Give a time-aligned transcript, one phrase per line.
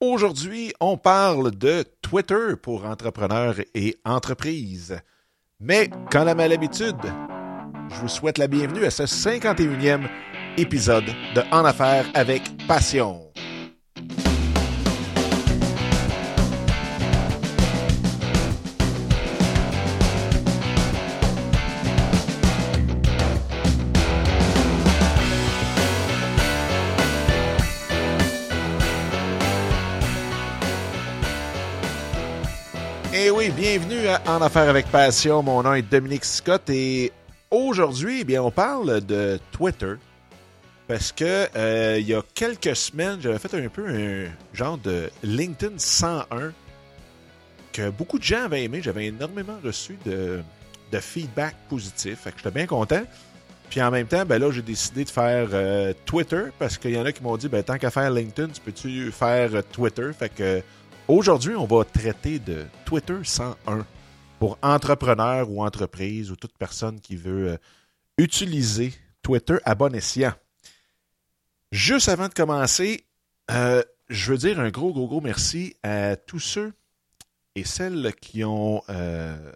[0.00, 4.96] Aujourd'hui, on parle de Twitter pour entrepreneurs et entreprises.
[5.58, 6.94] Mais, quand la malhabitude,
[7.90, 10.08] je vous souhaite la bienvenue à ce 51e
[10.56, 13.27] épisode de En Affaires avec Passion.
[33.70, 35.42] Bienvenue à En Affaires avec Passion.
[35.42, 37.12] Mon nom est Dominique Scott et
[37.50, 39.92] aujourd'hui, eh bien, on parle de Twitter
[40.86, 45.10] parce que euh, il y a quelques semaines, j'avais fait un peu un genre de
[45.22, 46.52] LinkedIn 101
[47.70, 48.80] que beaucoup de gens avaient aimé.
[48.82, 50.40] J'avais énormément reçu de,
[50.90, 52.20] de feedback positif.
[52.20, 53.02] Fait que j'étais bien content.
[53.68, 56.98] Puis en même temps, ben là, j'ai décidé de faire euh, Twitter parce qu'il y
[56.98, 60.10] en a qui m'ont dit, ben tant qu'à faire LinkedIn, tu peux-tu faire euh, Twitter?
[60.18, 60.62] Fait que
[61.08, 63.86] Aujourd'hui, on va traiter de Twitter 101
[64.38, 67.56] pour entrepreneurs ou entreprises ou toute personne qui veut euh,
[68.18, 68.92] utiliser
[69.22, 70.34] Twitter à bon escient.
[71.72, 73.06] Juste avant de commencer,
[73.50, 76.74] euh, je veux dire un gros, gros, gros merci à tous ceux
[77.54, 79.50] et celles qui ont euh,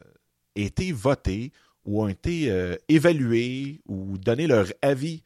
[0.57, 1.53] été votés
[1.85, 2.51] ou ont été
[2.89, 5.23] évalués ou donné leur avis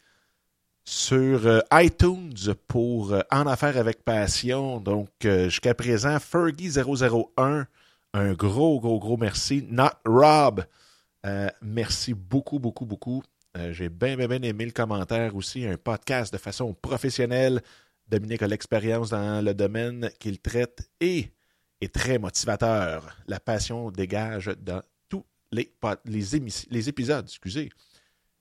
[0.86, 4.80] sur euh, iTunes pour euh, En Affaires avec Passion.
[4.80, 7.66] Donc, euh, jusqu'à présent, Fergie001,
[8.14, 9.66] un gros, gros, gros merci.
[9.68, 10.64] Not Rob,
[11.60, 13.22] merci beaucoup, beaucoup, beaucoup.
[13.72, 15.66] J'ai bien, bien, bien aimé le commentaire aussi.
[15.66, 17.60] Un podcast de façon professionnelle.
[18.06, 21.30] Dominique a l'expérience dans le domaine qu'il traite et
[21.80, 23.16] est très motivateur.
[23.26, 25.72] La passion dégage dans tous les,
[26.04, 26.24] les,
[26.70, 27.26] les épisodes.
[27.26, 27.70] Excusez.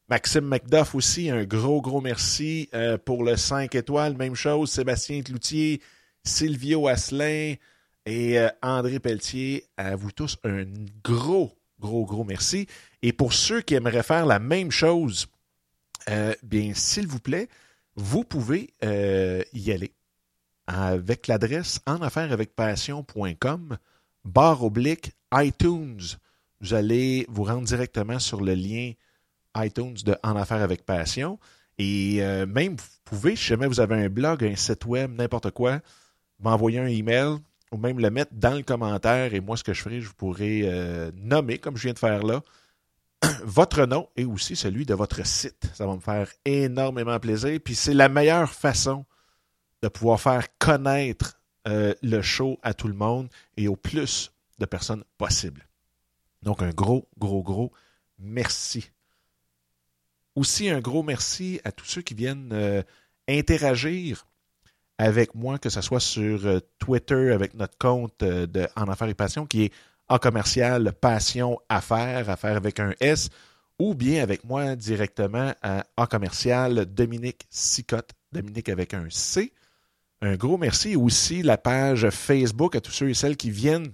[0.07, 4.15] Maxime McDuff aussi, un gros, gros merci euh, pour le 5 étoiles.
[4.15, 5.81] Même chose, Sébastien Cloutier,
[6.23, 7.55] Silvio Asselin
[8.05, 9.65] et euh, André Pelletier.
[9.77, 10.65] À vous tous, un
[11.03, 12.67] gros, gros, gros merci.
[13.01, 15.25] Et pour ceux qui aimeraient faire la même chose,
[16.09, 17.49] euh, bien, s'il vous plaît,
[17.95, 19.93] vous pouvez y aller
[20.67, 23.77] avec l'adresse enafairesavecpassion.com
[24.23, 26.01] barre oblique iTunes.
[26.61, 28.91] Vous allez vous rendre directement sur le lien
[29.55, 31.39] iTunes de En Affaires avec Passion.
[31.77, 35.51] Et euh, même, vous pouvez, si jamais vous avez un blog, un site web, n'importe
[35.51, 35.81] quoi,
[36.39, 37.37] m'envoyer un email
[37.71, 39.33] ou même le mettre dans le commentaire.
[39.33, 42.23] Et moi, ce que je ferai, je pourrai euh, nommer, comme je viens de faire
[42.23, 42.41] là,
[43.43, 45.69] votre nom et aussi celui de votre site.
[45.73, 47.59] Ça va me faire énormément plaisir.
[47.63, 49.05] Puis c'est la meilleure façon
[49.81, 53.27] de pouvoir faire connaître euh, le show à tout le monde
[53.57, 55.67] et au plus de personnes possible.
[56.43, 57.71] Donc un gros, gros, gros
[58.19, 58.89] merci.
[60.35, 62.83] Aussi, un gros merci à tous ceux qui viennent euh,
[63.27, 64.27] interagir
[64.97, 69.07] avec moi, que ce soit sur euh, Twitter avec notre compte euh, de En Affaires
[69.07, 69.73] et Passion, qui est
[70.09, 73.29] en commercial Passion Affaires, Affaires avec un S,
[73.79, 79.53] ou bien avec moi directement à en commercial Dominique Sicotte, Dominique avec un C.
[80.21, 83.93] Un gros merci aussi la page Facebook à tous ceux et celles qui viennent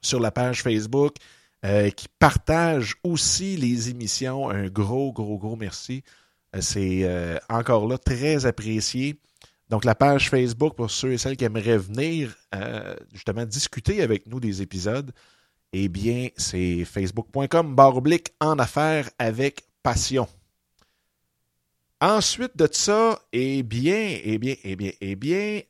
[0.00, 1.16] sur la page Facebook,
[1.64, 4.50] euh, qui partagent aussi les émissions.
[4.50, 6.02] Un gros, gros, gros merci.
[6.56, 9.20] Euh, c'est euh, encore là très apprécié.
[9.68, 12.36] Donc, la page Facebook, pour ceux et celles qui aimeraient venir
[13.12, 15.12] justement discuter avec nous des épisodes,
[15.72, 20.28] eh bien, c'est facebook.com barre oblique en affaires avec passion.
[22.02, 25.62] Ensuite de ça, eh bien, eh bien, eh bien, eh bien,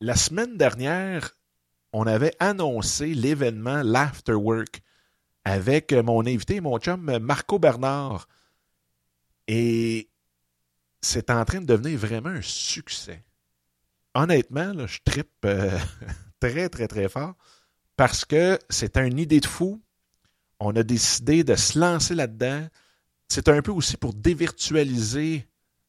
[0.00, 1.36] la semaine dernière,
[1.94, 4.82] on avait annoncé l'événement L'Afterwork
[5.44, 8.26] avec mon invité, mon chum Marco Bernard.
[9.46, 10.10] Et
[11.00, 13.22] c'est en train de devenir vraiment un succès.
[14.14, 15.78] Honnêtement, je trippe euh,
[16.40, 17.34] très, très, très fort
[17.96, 19.80] parce que c'est une idée de fou.
[20.58, 22.66] On a décidé de se lancer là-dedans.
[23.28, 25.46] C'est un peu aussi pour dévirtualiser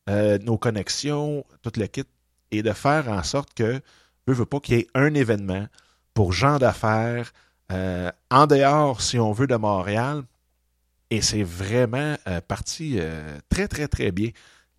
[0.07, 2.03] euh, nos connexions, tout le kit,
[2.51, 3.81] et de faire en sorte que,
[4.27, 5.67] ne veut pas qu'il y ait un événement
[6.15, 7.31] pour gens d'affaires
[7.71, 10.23] euh, en dehors, si on veut, de Montréal.
[11.11, 14.29] Et c'est vraiment euh, parti euh, très, très, très bien.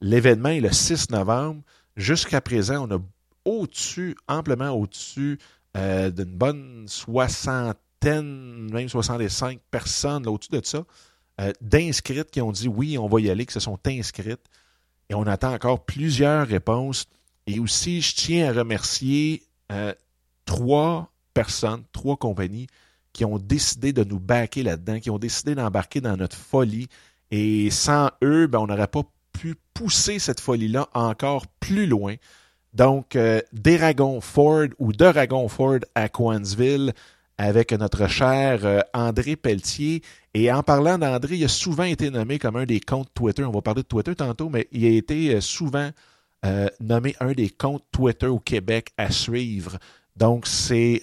[0.00, 1.62] L'événement est le 6 novembre.
[1.94, 3.00] Jusqu'à présent, on a
[3.44, 5.38] au-dessus, amplement au-dessus
[5.74, 10.84] d'une bonne soixantaine, même 65 personnes, au-dessus de ça,
[11.60, 14.40] d'inscrites qui ont dit oui, on va y aller, qui se sont inscrites.
[15.10, 17.04] Et on attend encore plusieurs réponses.
[17.46, 19.42] Et aussi, je tiens à remercier
[20.46, 22.66] trois personnes, trois compagnies
[23.12, 26.88] qui ont décidé de nous baquer là-dedans, qui ont décidé d'embarquer dans notre folie.
[27.30, 29.02] Et sans eux, ben, on n'aurait pas
[29.32, 32.14] pu pousser cette folie-là encore plus loin.
[32.72, 36.94] Donc, euh, d'Eragon Ford ou d'Aragon Ford à Coansville
[37.36, 40.00] avec notre cher euh, André Pelletier.
[40.32, 43.44] Et en parlant d'André, il a souvent été nommé comme un des comptes Twitter.
[43.44, 45.90] On va parler de Twitter tantôt, mais il a été euh, souvent
[46.78, 49.78] nommé un des comptes Twitter au Québec à suivre.
[50.16, 51.02] Donc, c'est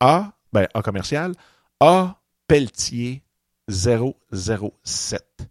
[0.00, 1.34] A, ben, A commercial,
[1.80, 2.16] A
[2.46, 3.22] Pelletier
[3.68, 5.48] 007.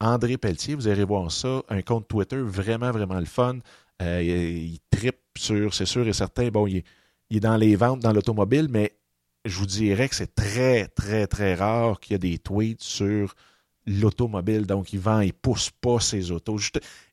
[0.00, 3.58] André Pelletier, vous allez voir ça, un compte Twitter vraiment, vraiment le fun.
[4.00, 6.82] Euh, il, tripe sur, c'est sûr et certain, bon, il
[7.30, 8.92] est, dans les ventes dans l'automobile, mais
[9.44, 13.34] je vous dirais que c'est très, très, très rare qu'il y ait des tweets sur
[13.86, 14.66] l'automobile.
[14.66, 16.58] Donc, il vend, il pousse pas ses autos.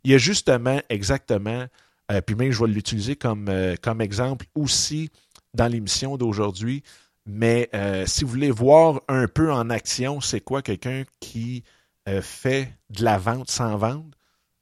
[0.04, 1.66] il y a justement, exactement,
[2.12, 5.10] euh, puis même je vais l'utiliser comme, euh, comme exemple aussi
[5.54, 6.84] dans l'émission d'aujourd'hui.
[7.26, 7.70] Mais
[8.06, 11.66] si vous voulez voir un peu en action, c'est quoi quelqu'un qui
[12.08, 14.06] euh, fait de la vente sans vendre,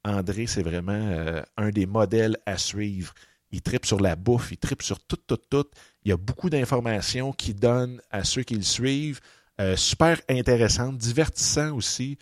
[0.04, 3.14] André, c'est vraiment euh, un des modèles à suivre.
[3.52, 5.66] Il tripe sur la bouffe, il tripe sur tout, tout, tout.
[6.04, 9.20] Il y a beaucoup d'informations qu'il donne à ceux qui le suivent.
[9.62, 12.18] Euh, super intéressant, divertissant aussi.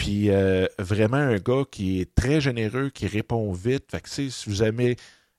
[0.00, 0.30] Puis
[0.78, 3.84] vraiment un gars qui est très généreux, qui répond vite.
[3.90, 4.96] Fait que, si vous aimez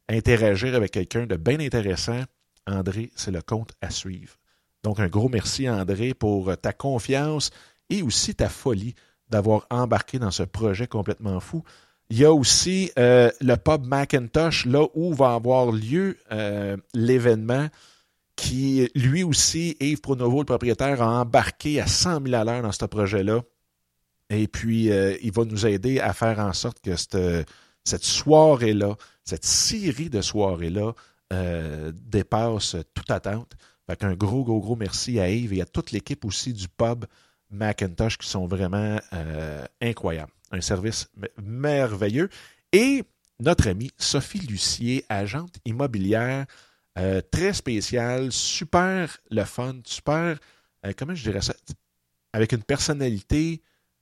[0.07, 2.21] interagir avec quelqu'un de bien intéressant,
[2.67, 4.35] André, c'est le compte à suivre.
[4.83, 7.49] Donc un gros merci André pour ta confiance
[7.89, 8.93] et aussi ta folie
[9.29, 11.63] d'avoir embarqué dans ce projet complètement fou.
[12.11, 17.67] Il y a aussi euh, le pub Macintosh, là où va avoir lieu euh, l'événement,
[18.35, 22.71] qui lui aussi, Yves Pronovo, le propriétaire, a embarqué à 100 000 à l'heure dans
[22.73, 23.41] ce projet-là.
[24.31, 27.17] Et puis, euh, il va nous aider à faire en sorte que cette,
[27.83, 30.93] cette soirée-là, cette série de soirées-là,
[31.93, 33.53] dépasse toute attente.
[33.87, 37.05] Fait qu'un gros, gros, gros merci à Yves et à toute l'équipe aussi du pub
[37.51, 40.31] Macintosh qui sont vraiment euh, incroyables.
[40.51, 41.09] Un service
[41.41, 42.29] merveilleux.
[42.71, 43.03] Et
[43.39, 46.45] notre amie Sophie Lucier, agente immobilière,
[46.97, 50.37] euh, très spéciale, super le fun, super,
[50.85, 51.53] euh, comment je dirais ça,
[52.33, 53.61] avec une personnalité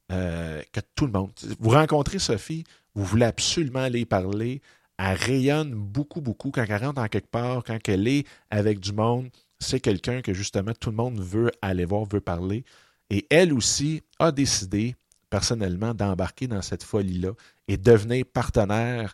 [0.09, 1.31] que tout le monde.
[1.59, 2.63] Vous rencontrez Sophie,
[2.95, 4.61] vous voulez absolument aller parler.
[4.97, 8.91] Elle rayonne beaucoup, beaucoup quand elle rentre en quelque part, quand elle est avec du
[8.91, 9.29] monde.
[9.59, 12.63] C'est quelqu'un que justement tout le monde veut aller voir, veut parler.
[13.09, 14.95] Et elle aussi a décidé
[15.29, 17.31] personnellement d'embarquer dans cette folie-là
[17.67, 19.13] et devenir partenaire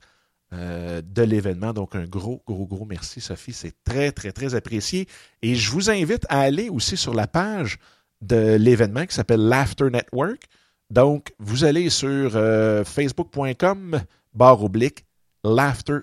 [0.53, 1.73] euh, de l'événement.
[1.73, 3.53] Donc, un gros, gros, gros merci, Sophie.
[3.53, 5.07] C'est très, très, très apprécié.
[5.41, 7.77] Et je vous invite à aller aussi sur la page
[8.21, 10.43] de l'événement qui s'appelle Laughter Network.
[10.89, 14.01] Donc, vous allez sur euh, facebook.com,
[14.33, 15.05] barre oblique,
[15.43, 15.99] Laughter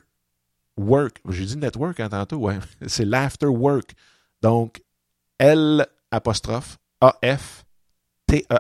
[0.76, 1.20] Work.
[1.28, 2.58] J'ai dit network hein, tantôt, ouais.
[2.86, 3.94] C'est Laughter Work.
[4.40, 4.82] Donc,
[5.38, 7.64] L apostrophe A-F
[8.26, 8.52] T-E-R-W-O-R-K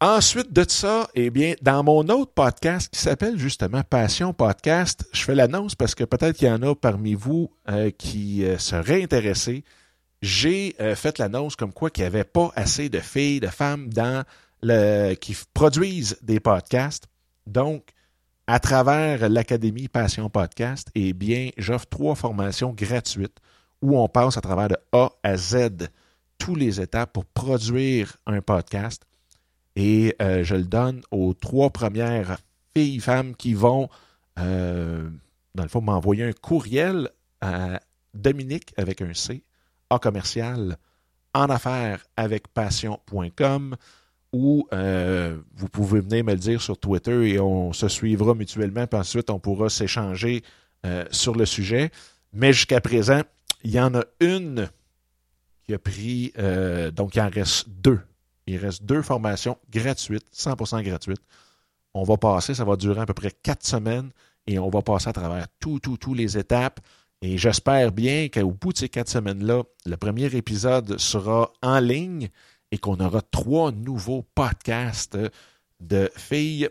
[0.01, 5.25] Ensuite de ça, eh bien, dans mon autre podcast qui s'appelle justement Passion Podcast, je
[5.25, 9.03] fais l'annonce parce que peut-être qu'il y en a parmi vous euh, qui euh, seraient
[9.03, 9.65] intéressés.
[10.23, 13.93] J'ai euh, fait l'annonce comme quoi qu'il n'y avait pas assez de filles, de femmes
[13.93, 14.25] dans
[14.63, 17.09] le, qui produisent des podcasts.
[17.49, 17.89] Donc,
[18.49, 23.37] à travers l'Académie Passion Podcast, eh bien, j'offre trois formations gratuites
[23.83, 25.91] où on passe à travers de A à Z
[26.39, 29.05] tous les étapes pour produire un podcast.
[29.77, 32.39] Et euh, je le donne aux trois premières
[32.75, 33.91] filles, femmes qui vont,
[34.39, 35.11] euh,
[35.55, 37.11] dans le fond, m'envoyer un courriel
[37.43, 37.81] à
[38.15, 39.45] Dominique avec un C,
[39.91, 40.79] A commercial,
[41.35, 43.77] en affaires avec passion.com
[44.33, 48.87] ou euh, vous pouvez venir me le dire sur Twitter et on se suivra mutuellement,
[48.87, 50.43] puis ensuite on pourra s'échanger
[51.11, 51.91] sur le sujet.
[52.33, 53.23] Mais jusqu'à présent,
[53.65, 54.71] il y en a une
[55.65, 56.33] qui a pris,
[56.95, 58.01] donc il en reste deux
[58.49, 61.23] il reste deux formations gratuites, 100% gratuites.
[61.95, 64.11] On va passer, ça va durer à peu près quatre semaines
[64.47, 66.81] et on va passer à travers tout, tout, tous les étapes.
[67.21, 72.29] Et j'espère bien qu'au bout de ces quatre semaines-là, le premier épisode sera en ligne
[72.71, 75.19] et qu'on aura trois nouveaux podcasts
[75.81, 76.69] de filles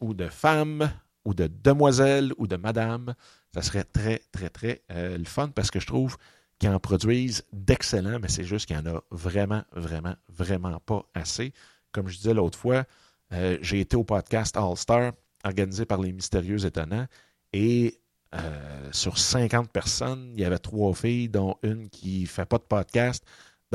[0.00, 0.90] ou de femmes
[1.24, 3.14] ou de demoiselles ou de madames.
[3.52, 6.16] Ça serait très, très, très euh, le fun parce que je trouve
[6.58, 11.04] qui en produisent d'excellents, mais c'est juste qu'il n'y en a vraiment, vraiment, vraiment pas
[11.14, 11.52] assez.
[11.92, 12.84] Comme je disais l'autre fois,
[13.32, 15.12] euh, j'ai été au podcast All Star
[15.44, 17.06] organisé par les Mystérieux Étonnants
[17.52, 17.98] et
[18.34, 22.58] euh, sur 50 personnes, il y avait trois filles, dont une qui ne fait pas
[22.58, 23.24] de podcast.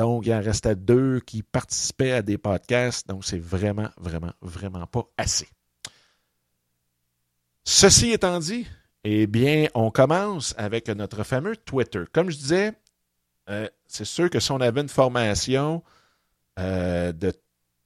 [0.00, 3.06] Donc, il en restait deux qui participaient à des podcasts.
[3.06, 5.46] Donc, c'est vraiment, vraiment, vraiment pas assez.
[7.64, 8.66] Ceci étant dit,
[9.04, 12.04] eh bien, on commence avec notre fameux Twitter.
[12.12, 12.72] Comme je disais,
[13.50, 15.82] euh, c'est sûr que si on avait une formation
[16.58, 17.34] euh, de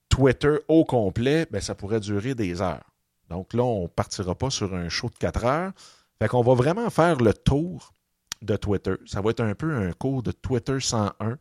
[0.09, 2.92] Twitter au complet, ben, ça pourrait durer des heures.
[3.28, 5.73] Donc là, on ne partira pas sur un show de 4 heures.
[6.21, 7.92] Fait qu'on va vraiment faire le tour
[8.40, 8.94] de Twitter.
[9.04, 11.38] Ça va être un peu un cours de Twitter 101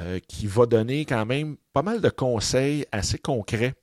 [0.00, 3.74] euh, qui va donner quand même pas mal de conseils assez concrets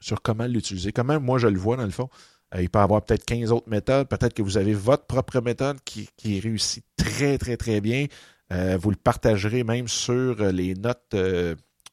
[0.00, 0.92] sur comment l'utiliser.
[0.92, 2.08] Comment moi je le vois dans le fond.
[2.54, 4.08] Euh, il peut y avoir peut-être 15 autres méthodes.
[4.08, 6.08] Peut-être que vous avez votre propre méthode qui,
[6.40, 8.06] réussit très, très, très bien.
[8.52, 11.16] Euh, vous le partagerez même sur les notes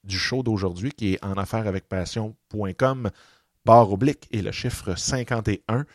[0.04, 3.10] du show d'aujourd'hui qui est en affaires avec passion.com
[3.66, 5.86] barre oblique et le chiffre 51.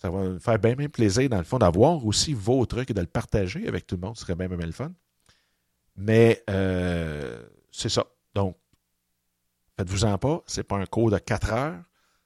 [0.00, 2.94] Ça va me faire bien, bien plaisir, dans le fond, d'avoir aussi vos trucs et
[2.94, 4.16] de le partager avec tout le monde.
[4.16, 4.92] Ce serait bien, bien, le fun.
[5.96, 8.06] Mais euh, c'est ça.
[8.34, 8.56] Donc,
[9.76, 10.42] faites-vous-en pas.
[10.46, 11.82] C'est pas un cours de 4 heures.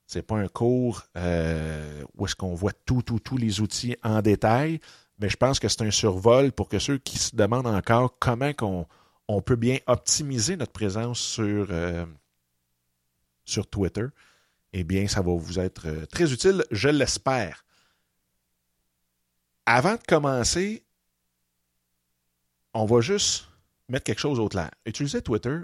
[0.06, 4.80] C'est pas un cours euh, où est-ce qu'on voit tout, tous les outils en détail.
[5.18, 8.52] Mais je pense que c'est un survol pour que ceux qui se demandent encore comment
[8.54, 8.86] qu'on
[9.26, 12.06] on peut bien optimiser notre présence sur, euh,
[13.44, 14.06] sur Twitter,
[14.72, 17.64] eh bien, ça va vous être très utile, je l'espère.
[19.66, 20.82] Avant de commencer,
[22.72, 23.47] on va juste
[23.88, 24.70] mettre quelque chose au clair.
[24.86, 25.58] Utiliser Twitter,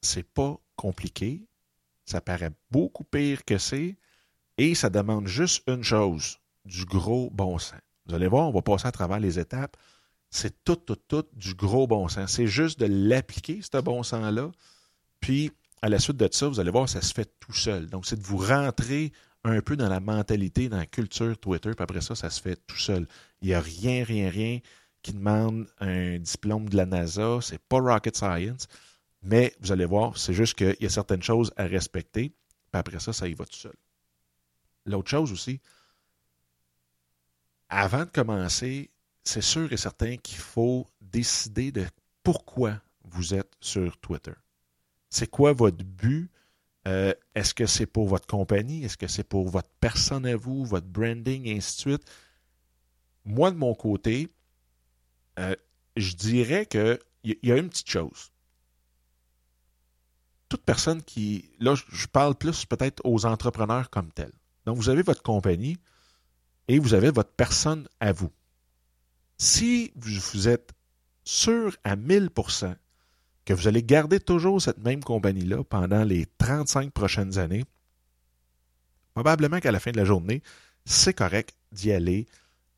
[0.00, 1.46] c'est pas compliqué.
[2.04, 3.96] Ça paraît beaucoup pire que c'est.
[4.58, 7.80] Et ça demande juste une chose, du gros bon sens.
[8.06, 9.76] Vous allez voir, on va passer à travers les étapes.
[10.30, 12.32] C'est tout, tout, tout du gros bon sens.
[12.32, 14.50] C'est juste de l'appliquer, ce bon sens-là.
[15.20, 15.50] Puis,
[15.82, 17.88] à la suite de ça, vous allez voir, ça se fait tout seul.
[17.88, 19.12] Donc, c'est de vous rentrer
[19.44, 22.56] un peu dans la mentalité, dans la culture Twitter, puis après ça, ça se fait
[22.66, 23.06] tout seul.
[23.42, 24.60] Il n'y a rien, rien, rien
[25.02, 27.38] qui demande un diplôme de la NASA.
[27.42, 28.66] C'est pas rocket science.
[29.22, 32.30] Mais vous allez voir, c'est juste qu'il y a certaines choses à respecter.
[32.30, 33.74] Puis après ça, ça y va tout seul.
[34.84, 35.60] L'autre chose aussi,
[37.68, 38.90] avant de commencer,
[39.24, 41.84] c'est sûr et certain qu'il faut décider de
[42.22, 44.34] pourquoi vous êtes sur Twitter.
[45.10, 46.30] C'est quoi votre but?
[46.86, 48.84] Euh, est-ce que c'est pour votre compagnie?
[48.84, 52.10] Est-ce que c'est pour votre personne à vous, votre branding, et ainsi de suite?
[53.24, 54.28] Moi, de mon côté,
[55.38, 55.54] euh,
[55.96, 58.30] je dirais qu'il y, a une petite chose.
[60.48, 61.50] Toute personne qui.
[61.58, 64.32] Là, je parle plus peut-être aux entrepreneurs comme tels.
[64.64, 65.78] Donc, vous avez votre compagnie
[66.68, 68.30] et vous avez votre personne à vous.
[69.38, 70.72] Si vous êtes
[71.24, 72.74] sûr à 1000%
[73.44, 77.64] que vous allez garder toujours cette même compagnie-là pendant les 35 prochaines années,
[79.14, 80.42] probablement qu'à la fin de la journée,
[80.84, 82.26] c'est correct d'y aller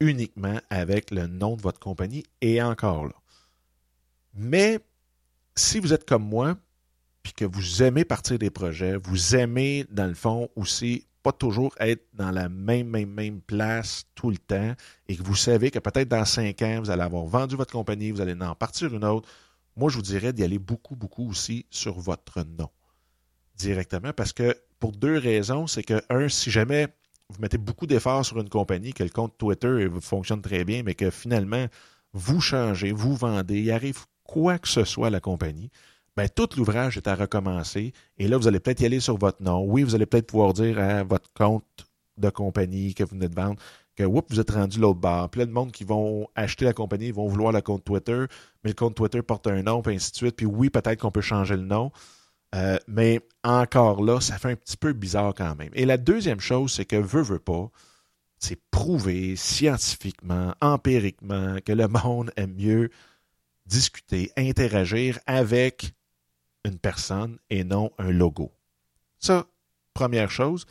[0.00, 3.14] uniquement avec le nom de votre compagnie et encore là.
[4.34, 4.80] Mais
[5.56, 6.56] si vous êtes comme moi,
[7.22, 11.74] puis que vous aimez partir des projets, vous aimez, dans le fond, aussi pas toujours
[11.80, 14.74] être dans la même, même, même place tout le temps
[15.08, 18.12] et que vous savez que peut-être dans cinq ans, vous allez avoir vendu votre compagnie,
[18.12, 19.28] vous allez en partir une autre,
[19.76, 22.70] moi, je vous dirais d'y aller beaucoup, beaucoup aussi sur votre nom
[23.56, 26.88] directement parce que pour deux raisons, c'est que, un, si jamais
[27.30, 30.94] vous mettez beaucoup d'efforts sur une compagnie, que le compte Twitter fonctionne très bien, mais
[30.94, 31.66] que finalement,
[32.12, 35.70] vous changez, vous vendez, il arrive quoi que ce soit à la compagnie,
[36.16, 37.92] ben, tout l'ouvrage est à recommencer.
[38.18, 39.64] Et là, vous allez peut-être y aller sur votre nom.
[39.64, 41.64] Oui, vous allez peut-être pouvoir dire à votre compte
[42.16, 43.60] de compagnie que vous venez de vendre
[43.98, 45.28] que vous êtes rendu l'autre bord.
[45.28, 48.26] Plein de monde qui vont acheter la compagnie vont vouloir le compte Twitter,
[48.62, 50.36] mais le compte Twitter porte un nom, puis ainsi de suite.
[50.36, 51.90] Puis oui, peut-être qu'on peut changer le nom.
[52.54, 55.70] Euh, mais encore là, ça fait un petit peu bizarre quand même.
[55.74, 57.70] Et la deuxième chose, c'est que veut, veut pas,
[58.38, 62.90] c'est prouvé scientifiquement, empiriquement, que le monde aime mieux
[63.66, 65.92] discuter, interagir avec
[66.64, 68.50] une personne et non un logo.
[69.18, 69.46] Ça,
[69.92, 70.64] première chose.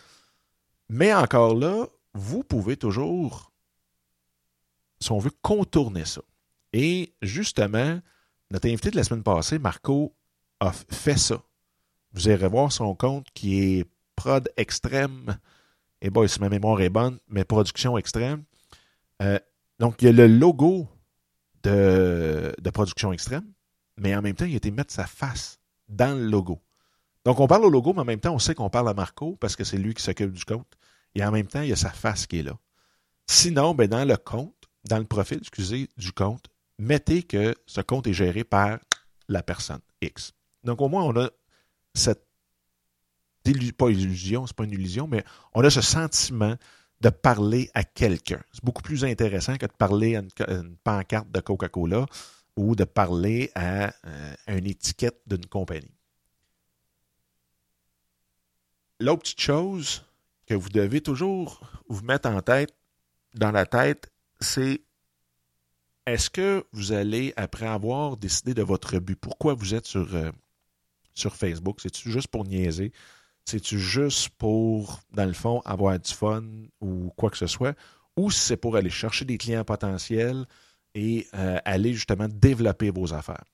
[0.89, 3.51] Mais encore là, vous pouvez toujours,
[4.99, 6.21] si on veut, contourner ça.
[6.73, 7.99] Et justement,
[8.51, 10.15] notre invité de la semaine passée, Marco,
[10.59, 11.41] a fait ça.
[12.17, 15.37] Vous irez voir son compte qui est prod extrême.
[16.01, 18.43] Et bon, si ma mémoire est bonne, mais production extrême.
[19.21, 19.37] Euh,
[19.77, 20.87] donc, il y a le logo
[21.61, 23.45] de, de production extrême,
[23.97, 25.59] mais en même temps, il a été mettre sa face
[25.89, 26.59] dans le logo.
[27.23, 29.37] Donc, on parle au logo, mais en même temps, on sait qu'on parle à Marco
[29.39, 30.73] parce que c'est lui qui s'occupe du compte.
[31.13, 32.57] Et en même temps, il y a sa face qui est là.
[33.27, 34.55] Sinon, ben, dans le compte,
[34.89, 36.47] dans le profil, excusez, du compte,
[36.79, 38.79] mettez que ce compte est géré par
[39.27, 40.33] la personne X.
[40.63, 41.29] Donc, au moins, on a
[41.97, 42.27] cette
[43.77, 45.23] pas illusion, c'est pas une illusion, mais
[45.53, 46.55] on a ce sentiment
[47.01, 48.41] de parler à quelqu'un.
[48.51, 52.05] C'est beaucoup plus intéressant que de parler à une, pancarte de Coca-Cola
[52.55, 55.93] ou de parler à euh, une étiquette d'une compagnie.
[58.99, 60.03] L'autre petite chose
[60.47, 62.73] que vous devez toujours vous mettre en tête,
[63.35, 64.81] dans la tête, c'est
[66.07, 70.31] est-ce que vous allez, après avoir décidé de votre but, pourquoi vous êtes sur, euh,
[71.17, 71.79] sur Facebook?
[71.81, 72.91] C'est-tu juste pour niaiser?
[73.45, 76.43] C'est-tu juste pour, dans le fond, avoir du fun
[76.81, 77.77] ou quoi que ce soit?
[78.17, 80.45] Ou c'est pour aller chercher des clients potentiels
[80.95, 83.45] et euh, aller justement développer vos affaires?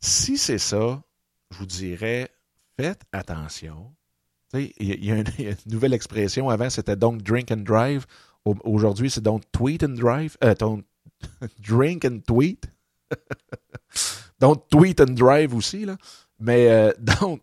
[0.00, 1.02] Si c'est ça,
[1.50, 2.30] je vous dirais,
[2.76, 3.94] faites attention.
[4.54, 5.24] Il y, a une
[5.66, 6.48] nouvelle expression.
[6.48, 8.06] Avant, c'était don't drink and drive.
[8.44, 10.36] Aujourd'hui, c'est don't tweet and drive.
[10.42, 10.54] Euh,
[11.60, 12.66] drink and tweet.
[14.40, 15.96] don't tweet and drive aussi, là.
[16.38, 17.40] Mais euh, don't,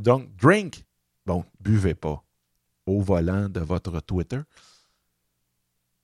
[0.00, 0.84] don't drink.
[1.26, 2.22] Bon, buvez pas
[2.86, 4.40] au volant de votre Twitter.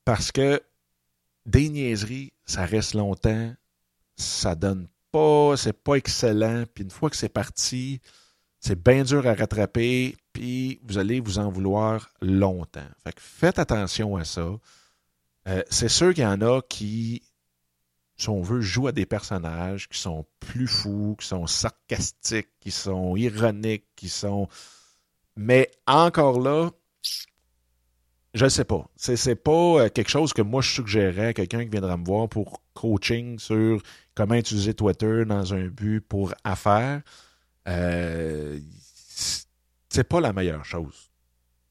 [0.04, 0.62] Parce que
[1.46, 3.54] des niaiseries, ça reste longtemps.
[4.16, 6.64] Ça donne pas, c'est pas excellent.
[6.74, 8.00] Puis une fois que c'est parti,
[8.60, 12.88] c'est bien dur à rattraper, puis vous allez vous en vouloir longtemps.
[13.18, 14.58] Faites attention à ça.
[15.46, 17.22] Euh, c'est sûr qu'il y en a qui,
[18.16, 22.70] si on veut, jouent à des personnages qui sont plus fous, qui sont sarcastiques, qui
[22.70, 24.48] sont ironiques, qui sont.
[25.36, 26.70] Mais encore là,
[28.34, 28.88] je ne sais pas.
[28.96, 32.04] C'est, c'est pas euh, quelque chose que moi je suggérerais à quelqu'un qui viendra me
[32.04, 33.80] voir pour coaching sur
[34.14, 37.02] comment utiliser Twitter dans un but pour affaires
[37.68, 38.58] euh,
[39.88, 41.10] c'est pas la meilleure chose.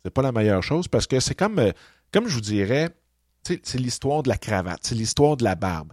[0.04, 1.72] C'est pas la meilleure chose parce que c'est comme, euh,
[2.12, 2.90] comme je vous dirais,
[3.44, 5.92] c'est l'histoire de la cravate, c'est l'histoire de la barbe.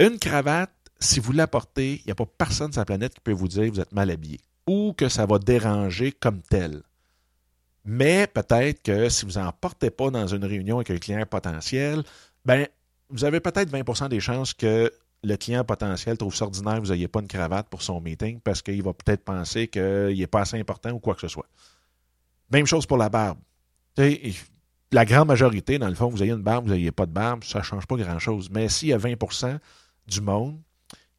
[0.00, 3.20] Une cravate, si vous la portez, il n'y a pas personne sur la planète qui
[3.20, 6.82] peut vous dire que vous êtes mal habillé ou que ça va déranger comme tel.
[7.84, 12.02] Mais peut-être que si vous n'en portez pas dans une réunion avec un client potentiel,
[12.46, 12.66] ben,
[13.10, 14.90] vous avez peut-être 20% des chances que
[15.22, 18.40] le client potentiel trouve ça ordinaire que vous n'ayez pas une cravate pour son meeting
[18.40, 21.46] parce qu'il va peut-être penser qu'il n'est pas assez important ou quoi que ce soit.
[22.50, 23.38] Même chose pour la barbe.
[23.98, 27.44] la grande majorité, dans le fond, vous ayez une barbe, vous n'ayez pas de barbe,
[27.44, 28.48] ça ne change pas grand-chose.
[28.50, 29.16] Mais s'il y a 20
[30.06, 30.60] du monde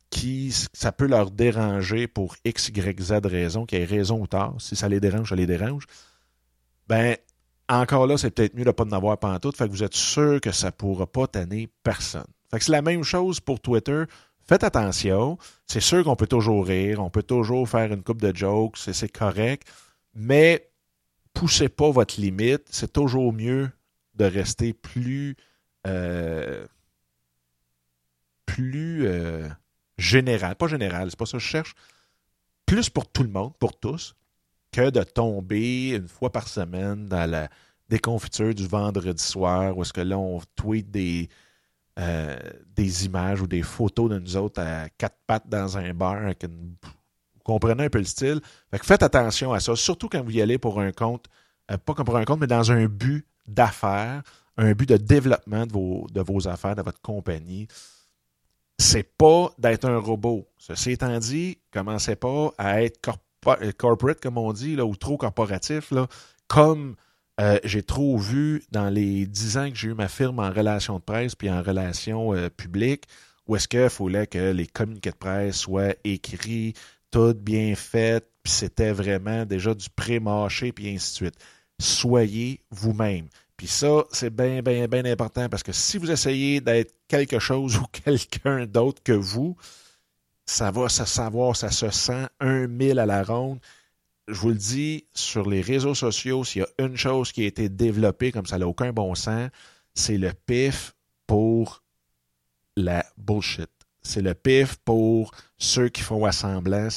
[0.10, 4.28] qui ça peut leur déranger pour X, Y, Z raison, qu'il y ait raison ou
[4.28, 5.86] tard, si ça les dérange, ça les dérange,
[6.88, 7.16] ben
[7.70, 9.96] encore là, c'est peut-être mieux de ne pas en avoir pantoute, fait que vous êtes
[9.96, 12.28] sûr que ça ne pourra pas tanner personne.
[12.52, 14.04] C'est la même chose pour Twitter.
[14.42, 15.38] Faites attention.
[15.68, 19.08] C'est sûr qu'on peut toujours rire, on peut toujours faire une coupe de jokes, c'est
[19.08, 19.66] correct,
[20.14, 20.70] mais
[21.34, 22.64] poussez pas votre limite.
[22.70, 23.70] C'est toujours mieux
[24.16, 25.38] de rester plus
[25.88, 26.66] euh,
[28.46, 29.48] plus euh,
[29.98, 31.76] général, pas général, c'est pas ça je cherche,
[32.66, 34.16] plus pour tout le monde, pour tous,
[34.72, 37.50] que de tomber une fois par semaine dans la
[37.90, 41.30] déconfiture du vendredi soir où est-ce que là on tweet des
[42.00, 42.38] euh,
[42.78, 46.18] images ou des photos de nous autres à quatre pattes dans un bar.
[46.42, 48.40] Vous comprenez un peu le style?
[48.82, 51.26] faites attention à ça, surtout quand vous y allez pour un compte,
[51.70, 54.24] euh, pas comme pour un compte, mais dans un but d'affaires,
[54.58, 57.68] un but de développement de vos, de vos affaires, de votre compagnie.
[58.82, 60.48] C'est pas d'être un robot.
[60.58, 63.00] Ceci étant dit, commencez pas à être
[63.78, 66.08] corporate, comme on dit, là, ou trop corporatif, là,
[66.48, 66.96] comme
[67.40, 70.98] euh, j'ai trop vu dans les dix ans que j'ai eu ma firme en relation
[70.98, 73.04] de presse puis en relation euh, publique,
[73.46, 76.74] où est-ce qu'il fallait que les communiqués de presse soient écrits,
[77.12, 81.36] tout bien fait, puis c'était vraiment déjà du pré-mâché, puis ainsi de suite.
[81.80, 83.28] Soyez vous-même.
[83.62, 87.78] Puis ça, c'est bien, bien, bien important parce que si vous essayez d'être quelque chose
[87.78, 89.56] ou quelqu'un d'autre que vous,
[90.48, 93.60] ça va se savoir, ça se sent un mille à la ronde
[94.28, 97.46] je vous le dis, sur les réseaux sociaux, s'il y a une chose qui a
[97.46, 99.52] été développée comme ça n'a aucun bon sens,
[99.94, 100.96] c'est le pif
[101.28, 101.84] pour
[102.76, 103.70] la bullshit.
[104.02, 106.88] C'est le pif pour ceux qui font assemblant.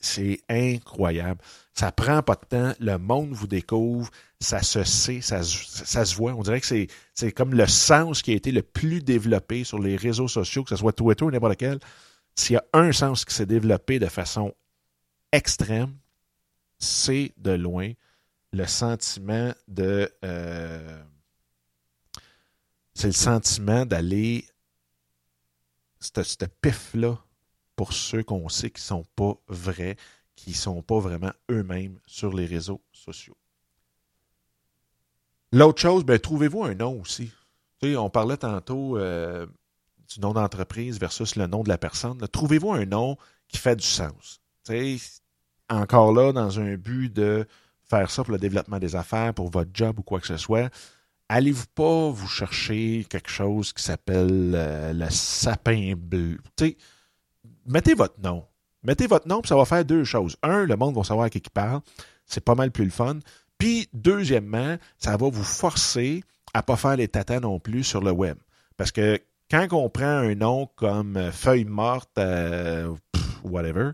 [0.00, 1.40] C'est incroyable.
[1.74, 2.72] Ça prend pas de temps.
[2.78, 4.10] Le monde vous découvre.
[4.40, 6.34] Ça se sait, ça, ça se voit.
[6.34, 6.66] On dirait que
[7.14, 10.70] c'est comme le sens qui a été le plus développé sur les réseaux sociaux, que
[10.70, 11.80] ce soit Twitter ou n'importe lequel.
[12.36, 14.54] S'il y a un sens qui s'est développé de façon
[15.32, 15.96] extrême,
[16.78, 17.92] c'est de loin
[18.52, 20.12] le sentiment de.
[20.24, 21.02] Euh,
[22.94, 24.46] c'est le sentiment d'aller.
[26.00, 27.18] Ce pif-là
[27.76, 29.96] pour ceux qu'on sait qui ne sont pas vrais,
[30.36, 33.36] qui ne sont pas vraiment eux-mêmes sur les réseaux sociaux.
[35.52, 37.30] L'autre chose, ben, trouvez-vous un nom aussi.
[37.82, 39.46] on parlait tantôt euh,
[40.12, 42.18] du nom d'entreprise versus le nom de la personne.
[42.28, 43.16] Trouvez-vous un nom
[43.48, 44.40] qui fait du sens?
[45.70, 47.46] Encore là, dans un but de
[47.84, 50.72] faire ça pour le développement des affaires, pour votre job ou quoi que ce soit,
[51.28, 56.38] allez-vous pas vous chercher quelque chose qui s'appelle euh, le sapin bleu?
[56.56, 56.76] Tu sais,
[57.66, 58.44] mettez votre nom.
[58.84, 60.36] Mettez votre nom, puis ça va faire deux choses.
[60.42, 61.80] Un, le monde va savoir à qui il parle.
[62.26, 63.18] C'est pas mal plus le fun.
[63.58, 68.10] Puis, deuxièmement, ça va vous forcer à pas faire les tatas non plus sur le
[68.10, 68.36] web.
[68.76, 69.20] Parce que
[69.50, 72.94] quand on prend un nom comme euh, Feuille morte, euh,
[73.42, 73.92] whatever,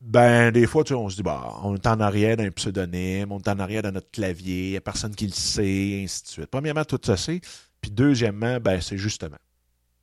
[0.00, 3.38] ben, des fois, tu on se dit, bah, on est en arrière d'un pseudonyme, on
[3.38, 6.28] est en arrière de notre clavier, il n'y a personne qui le sait, ainsi de
[6.28, 6.46] suite.
[6.46, 7.40] Premièrement, tout ça c'est.
[7.80, 9.36] Puis deuxièmement, ben, c'est justement,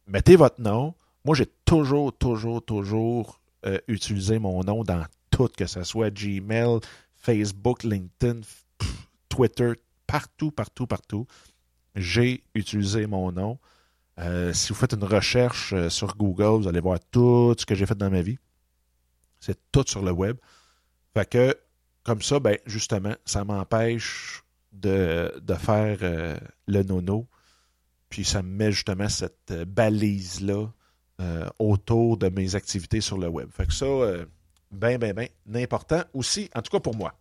[0.08, 0.95] mettez votre nom.
[1.25, 6.80] Moi, j'ai toujours, toujours, toujours euh, utilisé mon nom dans tout, que ce soit Gmail,
[7.15, 8.41] Facebook, LinkedIn,
[9.30, 9.74] Twitter,
[10.08, 11.28] partout, partout, partout.
[11.95, 13.60] J'ai utilisé mon nom.
[14.19, 17.74] Euh, si vous faites une recherche euh, sur Google, vous allez voir tout ce que
[17.74, 18.38] j'ai fait dans ma vie.
[19.39, 20.38] C'est tout sur le web.
[21.13, 21.56] Fait que,
[22.04, 24.43] comme ça, ben, justement, ça m'empêche
[24.74, 27.28] de, faire euh, le nono.
[28.10, 30.67] Puis ça me met justement cette balise-là
[31.60, 33.49] autour de mes activités sur le web.
[33.51, 33.86] Fait que ça,
[34.71, 37.13] ben, ben, ben, important aussi, en tout cas pour moi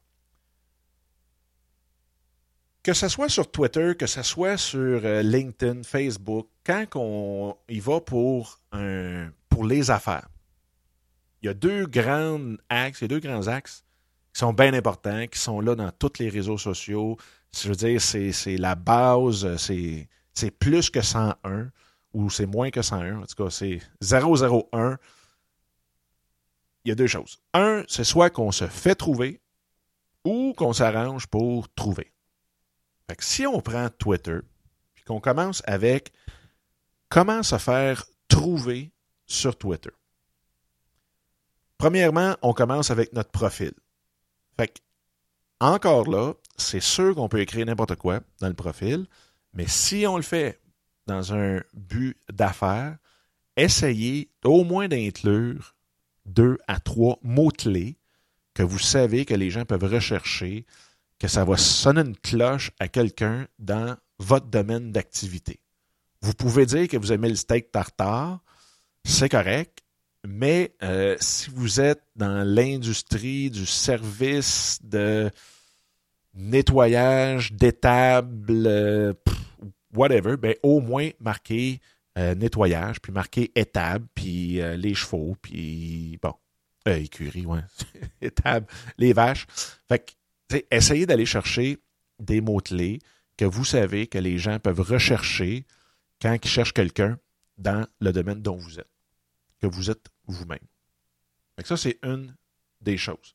[2.88, 7.80] que ce soit sur Twitter, que ce soit sur euh, LinkedIn, Facebook, quand on y
[7.80, 8.61] va pour,
[9.50, 10.26] pour les affaires,
[11.42, 13.84] il y a deux grands axes, il y a deux grands axes
[14.32, 17.18] qui sont bien importants, qui sont là dans tous les réseaux sociaux.
[17.54, 21.70] Je veux dire, c'est la base, c'est plus que 101
[22.12, 23.23] ou c'est moins que 101.
[23.23, 24.99] En tout cas, c'est 001.
[26.85, 27.38] Il y a deux choses.
[27.55, 29.40] Un, c'est soit qu'on se fait trouver
[30.25, 32.12] ou qu'on s'arrange pour trouver
[33.21, 34.40] si on prend Twitter,
[34.94, 36.12] puis qu'on commence avec
[37.09, 38.92] comment se faire trouver
[39.27, 39.90] sur Twitter.
[41.79, 43.73] Premièrement, on commence avec notre profil.
[44.57, 44.75] Fait
[45.61, 49.07] encore là, c'est sûr qu'on peut écrire n'importe quoi dans le profil,
[49.53, 50.61] mais si on le fait
[51.09, 52.97] dans un but d'affaires,
[53.57, 55.75] essayez au moins d'inclure
[56.27, 57.97] deux à trois mots-clés
[58.55, 60.66] que vous savez que les gens peuvent rechercher
[61.18, 65.61] que ça va sonner une cloche à quelqu'un dans votre domaine d'activité.
[66.21, 68.40] Vous pouvez dire que vous aimez le steak tartare,
[69.05, 69.79] c'est correct,
[70.27, 75.31] mais euh, si vous êtes dans l'industrie du service de
[76.35, 79.12] nettoyage d'étables, euh,
[79.98, 81.80] whatever, ben au moins marquez
[82.16, 86.34] euh, nettoyage, puis marquez étable, puis les chevaux, puis bon,
[86.87, 87.61] écurie, ouais,
[88.20, 89.46] étable, les vaches.
[89.88, 89.98] Fait
[90.50, 91.78] que essayez d'aller chercher
[92.18, 93.00] des mots-clés
[93.37, 95.64] que vous savez que les gens peuvent rechercher
[96.20, 97.18] quand ils cherchent quelqu'un
[97.56, 98.90] dans le domaine dont vous êtes,
[99.61, 100.58] que vous êtes vous-même.
[101.64, 102.34] Ça, c'est une
[102.80, 103.34] des choses.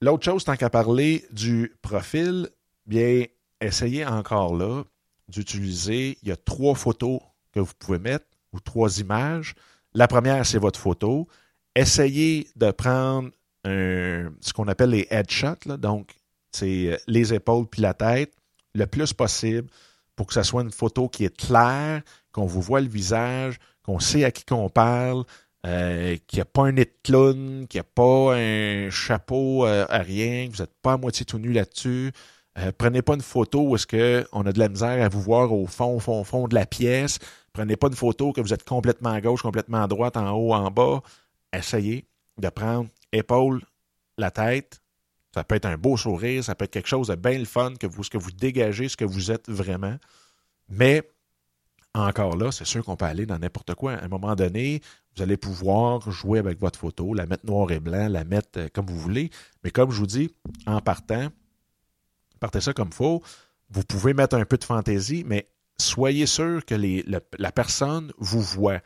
[0.00, 2.48] L'autre chose, tant qu'à parler du profil,
[2.86, 3.24] bien,
[3.60, 4.84] essayez encore là
[5.28, 7.20] d'utiliser, il y a trois photos
[7.52, 9.54] que vous pouvez mettre ou trois images.
[9.94, 11.28] La première, c'est votre photo.
[11.74, 13.30] Essayez de prendre
[13.64, 16.14] ce qu'on appelle les headshots, donc
[16.52, 18.32] c'est euh, les épaules puis la tête,
[18.74, 19.68] le plus possible
[20.16, 24.00] pour que ça soit une photo qui est claire, qu'on vous voit le visage, qu'on
[24.00, 25.24] sait à qui qu'on parle,
[25.66, 29.98] euh, qu'il n'y a pas un nez qu'il n'y a pas un chapeau euh, à
[29.98, 32.12] rien, que vous n'êtes pas à moitié tout nu là-dessus.
[32.76, 35.66] Prenez pas une photo où est-ce qu'on a de la misère à vous voir au
[35.66, 37.18] fond, fond, fond de la pièce.
[37.52, 40.52] Prenez pas une photo que vous êtes complètement à gauche, complètement à droite, en haut,
[40.54, 41.02] en bas.
[41.52, 42.06] Essayez
[42.38, 43.62] de prendre épaule,
[44.16, 44.80] la tête.
[45.34, 47.74] Ça peut être un beau sourire, ça peut être quelque chose de bien le fun,
[47.78, 49.96] que ce que vous dégagez, ce que vous êtes vraiment.
[50.68, 51.02] Mais
[51.94, 53.94] encore là, c'est sûr qu'on peut aller dans n'importe quoi.
[53.94, 54.80] À un moment donné,
[55.16, 58.68] vous allez pouvoir jouer avec votre photo, la mettre noir et blanc, la mettre euh,
[58.72, 59.30] comme vous voulez.
[59.64, 60.30] Mais comme je vous dis,
[60.66, 61.28] en partant,
[62.38, 63.22] partez ça comme faut.
[63.70, 65.48] Vous pouvez mettre un peu de fantaisie, mais
[65.78, 67.04] soyez sûr que les,
[67.38, 68.80] la personne vous voit.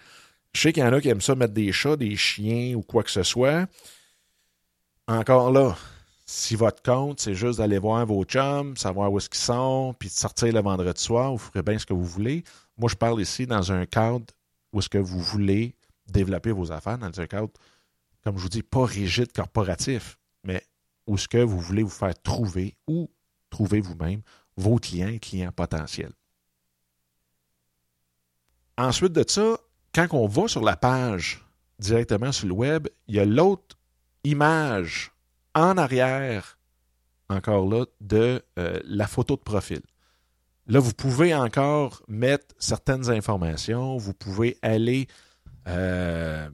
[0.55, 2.83] Je sais qu'il y en a qui aiment ça mettre des chats, des chiens ou
[2.83, 3.67] quoi que ce soit.
[5.09, 5.77] Encore là,
[6.27, 10.09] si votre compte, c'est juste d'aller voir vos chums, savoir où est-ce qu'ils sont, puis
[10.09, 12.45] de sortir le vendredi soir, vous ferez bien ce que vous voulez.
[12.77, 14.27] Moi, je parle ici dans un cadre
[14.73, 15.75] où est-ce que vous voulez
[16.07, 17.51] développer vos affaires, dans un cadre,
[18.25, 20.63] comme je vous dis, pas rigide corporatif, mais
[21.07, 23.11] où est-ce que vous voulez vous faire trouver ou
[23.53, 24.23] trouver vous-même
[24.57, 26.13] vos clients et clients potentiels.
[28.77, 29.59] Ensuite de ça,
[29.95, 31.45] quand on va sur la page
[31.79, 33.77] directement sur le web, il y a l'autre
[34.25, 35.13] image
[35.55, 36.59] en arrière,
[37.29, 39.83] encore là, de euh, la photo de profil.
[40.67, 45.09] Là, vous pouvez encore mettre certaines informations, vous pouvez aller
[45.69, 46.49] euh,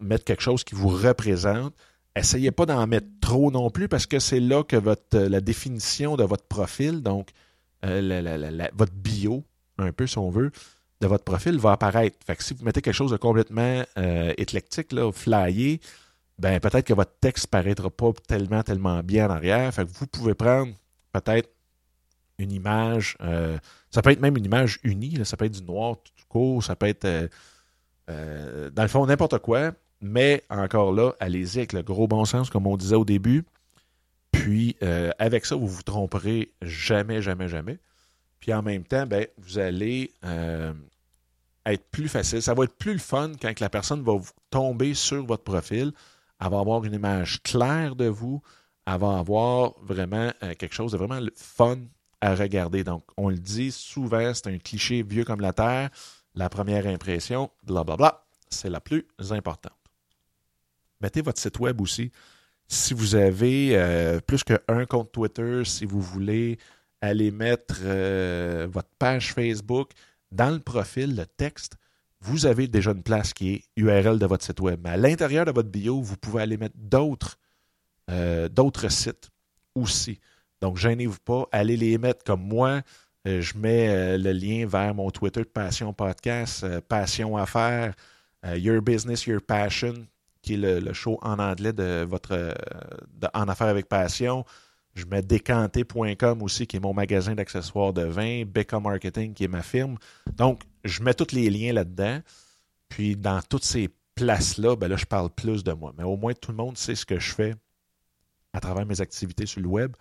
[0.00, 1.74] mettre quelque chose qui vous représente.
[2.14, 6.16] Essayez pas d'en mettre trop non plus parce que c'est là que votre, la définition
[6.16, 7.30] de votre profil, donc
[7.84, 9.44] euh, votre bio,
[9.78, 10.50] un peu si on veut,
[11.00, 12.18] de votre profil va apparaître.
[12.26, 15.80] Fait que si vous mettez quelque chose de complètement euh, éclectique, là, flyé,
[16.38, 19.72] ben peut-être que votre texte paraîtra pas tellement, tellement bien en arrière.
[19.72, 20.72] Fait que vous pouvez prendre
[21.12, 21.50] peut-être
[22.38, 23.58] une image, euh,
[23.90, 26.76] ça peut être même une image unie, ça peut être du noir tout court, ça
[26.76, 27.30] peut être,
[28.10, 29.72] euh, dans le fond, n'importe quoi,
[30.02, 33.44] mais encore là, allez-y avec le gros bon sens, comme on disait au début.
[34.30, 34.76] Puis,
[35.18, 37.78] avec ça, vous ne vous tromperez jamais, jamais, jamais.
[38.40, 40.12] Puis en même temps, ben, vous allez
[41.66, 42.42] être plus facile.
[42.42, 44.14] Ça va être plus le fun quand la personne va
[44.50, 45.92] tomber sur votre profil.
[46.40, 48.42] Elle va avoir une image claire de vous.
[48.86, 51.78] Elle va avoir vraiment euh, quelque chose de vraiment fun
[52.20, 52.82] à regarder.
[52.82, 55.90] Donc, on le dit souvent, c'est un cliché vieux comme la Terre.
[56.34, 59.72] La première impression, blablabla, c'est la plus importante.
[61.02, 62.12] Mettez votre site web aussi.
[62.68, 66.58] Si vous avez euh, plus qu'un compte Twitter, si vous voulez
[67.00, 69.90] aller mettre euh, votre page Facebook,
[70.30, 71.76] dans le profil, le texte,
[72.20, 74.80] vous avez déjà une place qui est URL de votre site web.
[74.84, 77.36] Mais à l'intérieur de votre bio, vous pouvez aller mettre d'autres
[78.08, 78.48] euh,
[78.88, 79.30] sites
[79.74, 80.20] aussi.
[80.60, 82.82] Donc, gênez-vous pas, allez les mettre comme moi.
[83.24, 87.94] Je mets le lien vers mon Twitter de Passion Podcast, Passion Affaires,
[88.56, 90.06] Your Business, Your Passion,
[90.42, 92.54] qui est le, show en anglais de votre
[93.34, 94.44] En Affaires avec Passion.
[94.94, 99.48] Je mets décanté.com aussi, qui est mon magasin d'accessoires de vin, Becca Marketing, qui est
[99.48, 99.96] ma firme.
[100.36, 102.20] Donc, je mets tous les liens là-dedans.
[102.88, 105.94] Puis, dans toutes ces places-là, ben là, je parle plus de moi.
[105.96, 107.54] Mais au moins, tout le monde sait ce que je fais
[108.52, 109.96] à travers mes activités sur le web.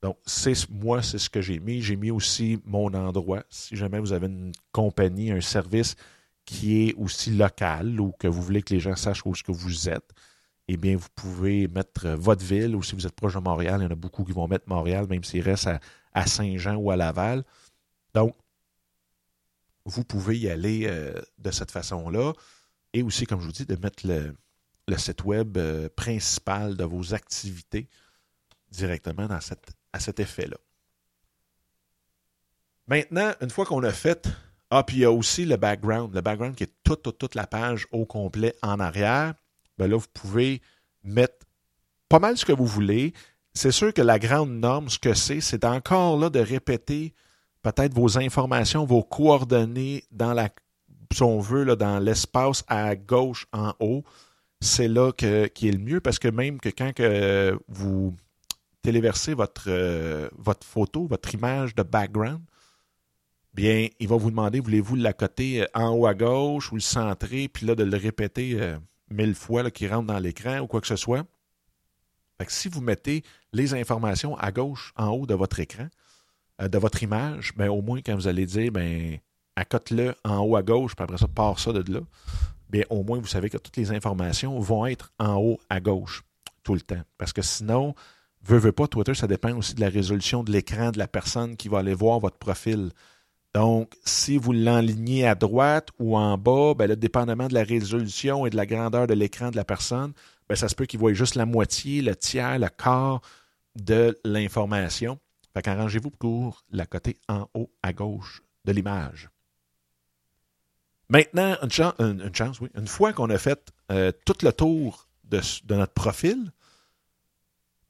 [0.00, 1.82] Donc, c'est moi, c'est ce que j'ai mis.
[1.82, 3.42] J'ai mis aussi mon endroit.
[3.50, 5.96] Si jamais vous avez une compagnie, un service
[6.44, 9.52] qui est aussi local ou que vous voulez que les gens sachent où ce que
[9.52, 10.10] vous êtes,
[10.68, 13.84] eh bien, vous pouvez mettre votre ville, ou si vous êtes proche de Montréal, il
[13.84, 15.70] y en a beaucoup qui vont mettre Montréal, même s'ils restent
[16.12, 17.44] à, Saint-Jean ou à Laval.
[18.14, 18.36] Donc,
[19.84, 22.32] vous pouvez y aller euh, de cette façon-là.
[22.92, 24.34] Et aussi, comme je vous dis, de mettre le,
[24.96, 27.88] site web euh, principal de vos activités
[28.70, 29.28] directement
[29.92, 30.56] à cet effet-là.
[32.90, 34.28] Maintenant, une fois qu'on a fait,
[34.70, 37.34] ah, puis il y a aussi le background, le background qui est toute, toute, toute
[37.34, 39.34] la page au complet en arrière.
[39.78, 40.62] Ben là, vous pouvez
[41.02, 41.46] mettre
[42.08, 43.12] pas mal ce que vous voulez.
[43.52, 47.14] C'est sûr que la grande norme, ce que c'est, c'est encore là de répéter
[47.62, 50.50] peut-être vos informations, vos coordonnées dans la,
[51.12, 54.04] si on veut, dans l'espace à gauche en haut.
[54.60, 56.92] C'est là que, qui est le mieux parce que même que quand
[57.68, 58.14] vous
[58.82, 59.34] téléversez
[59.66, 62.40] euh, votre photo, votre image de background,
[63.54, 67.48] bien, il va vous demander, voulez-vous la coter en haut à gauche ou le centrer,
[67.48, 68.78] puis là, de le répéter euh,
[69.10, 71.24] mille fois là, qui rentrent dans l'écran ou quoi que ce soit?
[72.38, 75.88] Fait que si vous mettez les informations à gauche, en haut de votre écran,
[76.62, 79.18] euh, de votre image, ben, au moins quand vous allez dire, ben,
[79.56, 82.00] accote-le en haut à gauche, puis après ça, part ça de là,
[82.70, 86.22] bien, au moins vous savez que toutes les informations vont être en haut à gauche
[86.62, 87.02] tout le temps.
[87.18, 87.94] Parce que sinon,
[88.42, 91.56] veut, veut pas, Twitter, ça dépend aussi de la résolution de l'écran de la personne
[91.56, 92.90] qui va aller voir votre profil.
[93.54, 98.50] Donc, si vous l'enlignez à droite ou en bas, ben dépendamment de la résolution et
[98.50, 100.12] de la grandeur de l'écran de la personne,
[100.48, 103.20] ben, ça se peut qu'il voie juste la moitié, le tiers, le quart
[103.74, 105.18] de l'information.
[105.52, 109.30] Fait qu'arrangez-vous pour la côté en haut à gauche de l'image.
[111.08, 111.56] Maintenant,
[111.98, 112.68] une, chance, oui.
[112.76, 115.40] Une fois qu'on a fait euh, tout le tour de,
[115.74, 116.52] notre profil,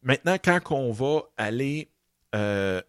[0.02, 1.90] maintenant, quand on va aller
[2.34, 2.80] euh,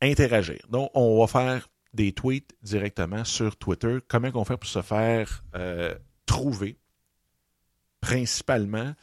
[0.00, 3.98] interagir, donc on va faire des tweets directement sur Twitter.
[4.08, 5.94] Comment on fait pour se faire euh,
[6.26, 6.78] trouver?
[8.00, 8.94] Principalement,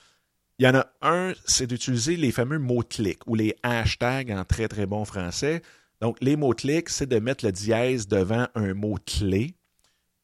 [0.58, 4.68] il y en a un, c'est d'utiliser les fameux mots-clics ou les hashtags en très
[4.68, 5.62] très bon français.
[6.02, 9.56] Donc, les mots-clics, c'est de mettre le dièse devant un mot-clé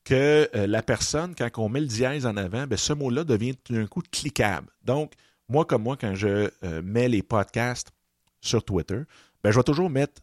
[0.04, 3.56] que euh, la personne, quand on met le dièse en avant, ben, ce mot-là devient
[3.56, 4.68] tout d'un coup cliquable.
[4.84, 5.14] Donc,
[5.50, 7.92] moi comme moi, quand je euh, mets les podcasts
[8.40, 9.02] sur Twitter,
[9.44, 10.22] ben, je vais toujours mettre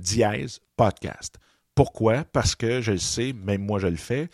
[0.00, 1.38] dièse podcast.
[1.80, 2.24] Pourquoi?
[2.24, 4.28] Parce que je le sais, même moi je le fais,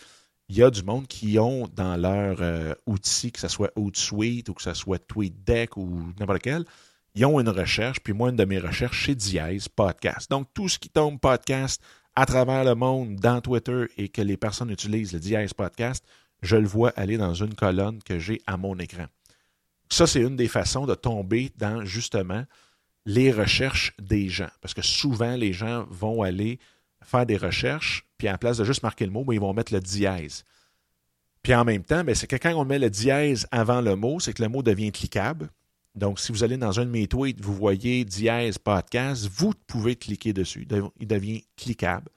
[0.48, 4.48] il y a du monde qui ont dans leur euh, outil, que ce soit Outsuite
[4.48, 6.64] ou que ce soit TweetDeck ou n'importe quel,
[7.14, 10.28] ils ont une recherche, puis moi, une de mes recherches, c'est Diaz Podcast.
[10.28, 11.80] Donc, tout ce qui tombe podcast
[12.16, 16.04] à travers le monde, dans Twitter, et que les personnes utilisent le Diaz Podcast,
[16.42, 19.06] je le vois aller dans une colonne que j'ai à mon écran.
[19.88, 22.44] Ça, c'est une des façons de tomber dans, justement,
[23.04, 24.50] les recherches des gens.
[24.60, 26.58] Parce que souvent, les gens vont aller
[27.06, 29.54] faire des recherches, puis à la place de juste marquer le mot, ben, ils vont
[29.54, 30.44] mettre le dièse.
[31.42, 34.20] Puis en même temps, ben, c'est que quand on met le dièse avant le mot,
[34.20, 35.48] c'est que le mot devient cliquable.
[35.94, 39.96] Donc, si vous allez dans un de mes tweets, vous voyez dièse podcast, vous pouvez
[39.96, 40.68] cliquer dessus.
[41.00, 42.10] Il devient cliquable.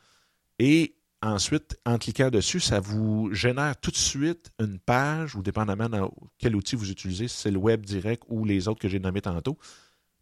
[0.57, 5.87] Et ensuite, en cliquant dessus, ça vous génère tout de suite une page, ou dépendamment
[5.87, 6.01] de
[6.37, 9.21] quel outil vous utilisez, si c'est le web direct ou les autres que j'ai nommés
[9.21, 9.57] tantôt,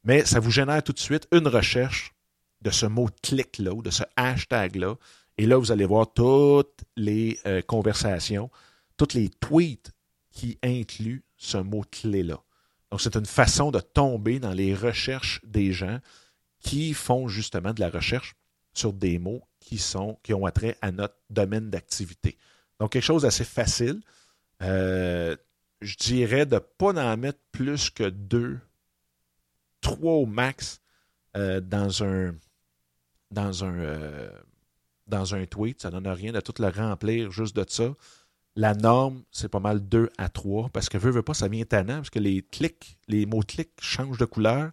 [0.03, 2.13] mais ça vous génère tout de suite une recherche
[2.67, 4.95] de ce mot-clic-là, de ce hashtag-là.
[5.37, 8.49] Et là, vous allez voir toutes les euh, conversations,
[8.97, 9.93] tous les tweets
[10.31, 12.43] qui incluent ce mot-clé-là.
[12.91, 15.99] Donc, c'est une façon de tomber dans les recherches des gens
[16.59, 18.35] qui font justement de la recherche
[18.73, 22.37] sur des mots qui, sont, qui ont attrait à notre domaine d'activité.
[22.81, 24.01] Donc, quelque chose d'assez facile.
[24.61, 25.37] Euh,
[25.79, 28.59] je dirais de ne pas en mettre plus que deux,
[29.79, 30.81] trois au max
[31.37, 32.35] euh, dans un
[33.31, 34.29] dans un euh,
[35.07, 35.81] dans un tweet.
[35.81, 37.93] Ça ne donne rien de tout le remplir juste de ça.
[38.55, 41.63] La norme, c'est pas mal 2 à 3 parce que veut, veut pas, ça vient
[41.63, 44.71] tannant parce que les clics, les mots clics changent de couleur.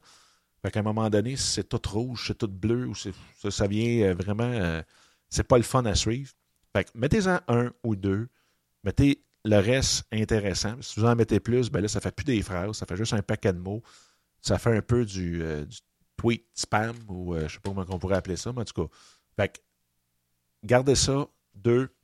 [0.62, 3.11] Fait qu'à un moment donné, c'est tout rouge, c'est tout bleu, ou ça,
[3.51, 4.51] ça vient euh, vraiment.
[4.51, 4.81] Euh,
[5.29, 6.33] c'est pas le fun à suivre.
[6.75, 8.29] Fait que mettez-en un ou deux.
[8.83, 10.77] Mettez le reste intéressant.
[10.81, 13.12] Si vous en mettez plus, ben là, ça fait plus des phrases, ça fait juste
[13.12, 13.83] un paquet de mots.
[14.40, 15.67] Ça fait un peu du, euh,
[16.16, 18.94] tweet spam, ou je sais pas comment on pourrait appeler ça, mais en tout cas.
[19.37, 19.61] Fait que
[20.62, 21.94] gardez ça, deux,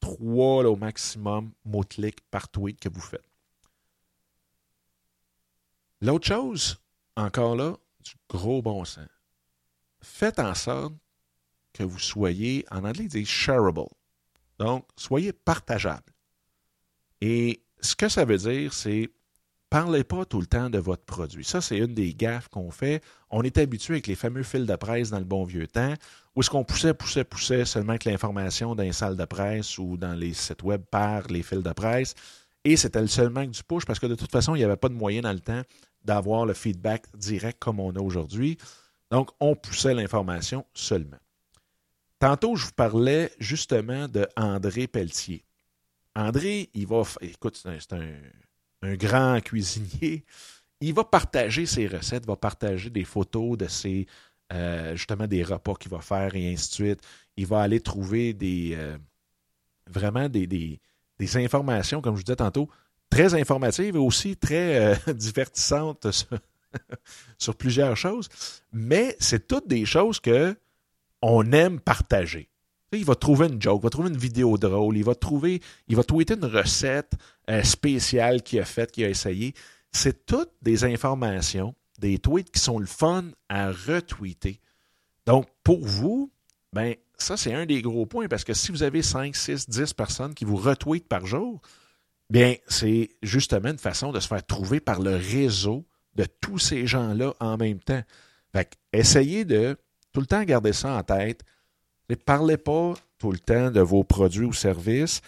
[0.00, 3.28] trois au maximum mots-clics par tweet que vous faites.
[6.00, 6.78] L'autre chose,
[7.16, 9.08] encore là, du gros bon sens.
[10.00, 10.94] Faites en sorte
[11.72, 13.88] que vous soyez, en anglais, ils disent shareable.
[14.58, 16.12] Donc, soyez partageable.
[17.20, 19.10] Et ce que ça veut dire, c'est
[19.70, 21.44] parlez pas tout le temps de votre produit.
[21.44, 23.02] Ça, c'est une des gaffes qu'on fait.
[23.30, 25.94] On est habitué avec les fameux fils de presse dans le bon vieux temps,
[26.34, 29.96] où est-ce qu'on poussait, poussait, poussait seulement que l'information dans les salles de presse ou
[29.96, 32.14] dans les sites web par les fils de presse.
[32.64, 34.94] Et c'était seulement du push parce que de toute façon, il n'y avait pas de
[34.94, 35.62] moyen dans le temps
[36.04, 38.58] d'avoir le feedback direct comme on a aujourd'hui.
[39.10, 41.18] Donc, on poussait l'information seulement.
[42.18, 45.44] Tantôt, je vous parlais justement de André Pelletier.
[46.14, 47.02] André, il va.
[47.20, 48.08] Écoute, c'est un,
[48.94, 50.24] grand cuisinier.
[50.80, 54.06] Il va partager ses recettes, va partager des photos de ses.
[54.52, 57.00] Euh, justement, des repas qu'il va faire et ainsi de suite.
[57.36, 58.74] Il va aller trouver des.
[58.76, 58.96] Euh,
[59.88, 60.80] vraiment des,
[61.36, 62.68] informations, comme je vous disais tantôt,
[63.10, 66.06] très informative et aussi très euh, divertissante
[67.38, 68.28] sur, plusieurs choses.
[68.72, 70.56] Mais c'est toutes des choses que
[71.22, 72.48] on aime partager.
[72.92, 75.96] Il va trouver une joke, il va trouver une vidéo drôle, il va trouver, il
[75.96, 77.12] va tweeter une recette
[77.50, 79.54] euh, spéciale qu'il a faite, qu'il a essayé.
[79.92, 84.60] C'est toutes des informations, des tweets qui sont le fun à retweeter.
[85.26, 86.30] Donc, pour vous,
[86.72, 89.92] ben, ça, c'est un des gros points parce que si vous avez 5, 6, 10
[89.94, 91.60] personnes qui vous retweetent par jour,
[92.28, 96.86] Bien, c'est justement une façon de se faire trouver par le réseau de tous ces
[96.86, 98.02] gens-là en même temps.
[98.52, 99.78] Fait essayez de
[100.12, 101.44] tout le temps garder ça en tête.
[102.08, 105.20] Ne parlez pas tout le temps de vos produits ou services.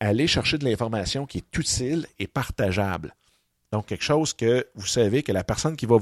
[0.00, 3.14] Allez chercher de l'information qui est utile et partageable.
[3.72, 5.98] Donc, quelque chose que vous savez que la personne qui va,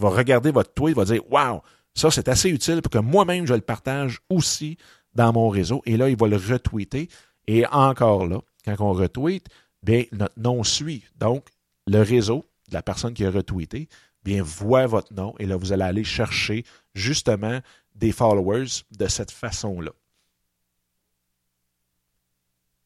[0.00, 1.60] regarder votre tweet va dire Waouh,
[1.94, 4.78] ça c'est assez utile pour que moi-même je le partage aussi
[5.14, 5.82] dans mon réseau.
[5.84, 7.08] Et là, il va le retweeter.
[7.46, 9.46] Et encore là, quand on retweet,
[9.82, 11.04] bien, notre nom suit.
[11.18, 11.46] Donc,
[11.86, 13.88] le réseau de la personne qui a retweeté,
[14.24, 17.60] bien, voit votre nom et là, vous allez aller chercher justement
[17.94, 19.92] des followers de cette façon-là.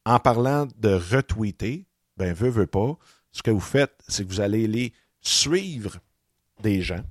[0.05, 2.97] En parlant de retweeter, ben, veut, veut pas,
[3.31, 5.97] ce que vous faites, c'est que vous allez les suivre
[6.61, 7.03] des gens.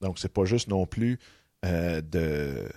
[0.00, 1.18] Donc, ce n'est pas juste non plus
[1.64, 2.68] euh, de,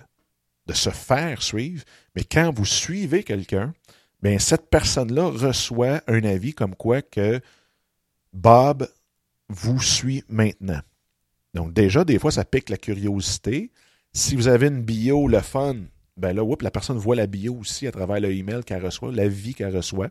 [0.65, 1.83] de se faire suivre,
[2.15, 3.73] mais quand vous suivez quelqu'un,
[4.21, 7.39] bien, cette personne-là reçoit un avis comme quoi que
[8.33, 8.87] Bob
[9.49, 10.81] vous suit maintenant.
[11.53, 13.71] Donc déjà, des fois, ça pique la curiosité.
[14.17, 15.75] Si vous avez une bio, le fun,
[16.17, 19.53] ben là, la personne voit la bio aussi à travers le email qu'elle reçoit, l'avis
[19.53, 20.07] qu'elle reçoit.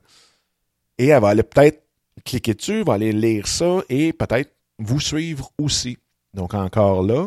[0.96, 1.82] Et elle va aller peut-être
[2.24, 5.98] cliquer dessus, va aller lire ça et peut-être vous suivre aussi.
[6.34, 7.26] Donc encore là,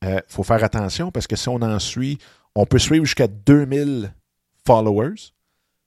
[0.00, 2.16] il euh, faut faire attention parce que si on en suit,
[2.54, 4.10] on peut suivre jusqu'à 2000
[4.66, 5.34] followers.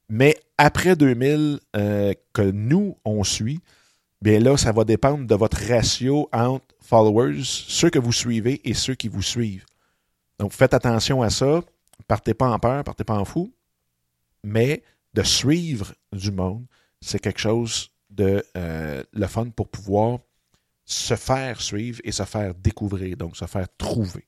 [0.09, 3.61] Mais après 2000 euh, que nous, on suit,
[4.21, 8.75] bien là, ça va dépendre de votre ratio entre followers, ceux que vous suivez et
[8.75, 9.65] ceux qui vous suivent.
[10.39, 11.61] Donc, faites attention à ça.
[12.07, 13.53] Partez pas en peur, partez pas en fou.
[14.43, 14.83] Mais
[15.13, 16.65] de suivre du monde,
[17.01, 20.19] c'est quelque chose de euh, le fun pour pouvoir
[20.85, 24.25] se faire suivre et se faire découvrir, donc se faire trouver.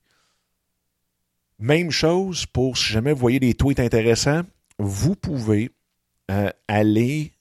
[1.58, 4.42] Même chose pour si jamais vous voyez des tweets intéressants,
[4.78, 5.70] vous pouvez
[6.30, 7.32] euh, aller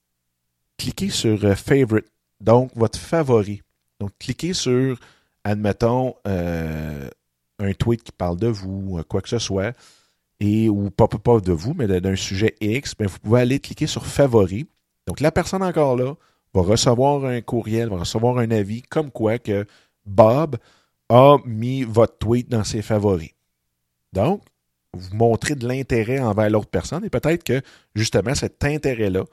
[0.78, 3.62] cliquer sur euh, Favorite, donc votre favori.
[4.00, 5.00] Donc, cliquez sur,
[5.44, 6.16] admettons,
[7.62, 9.74] un tweet qui parle de vous, quoi que ce soit,
[10.42, 14.06] ou pas, pas de vous, mais d'un sujet X, ben, vous pouvez aller cliquer sur
[14.06, 14.66] Favoris.
[15.08, 16.16] Donc, la personne encore là
[16.54, 19.66] va recevoir un courriel, va recevoir un avis comme quoi que
[20.06, 20.58] Bob
[21.10, 23.32] a mis votre tweet dans ses favoris.
[24.14, 24.42] Donc,
[24.94, 27.62] vous montrez de l'intérêt envers l'autre personne et peut-être que
[27.96, 29.24] justement cet intérêt-là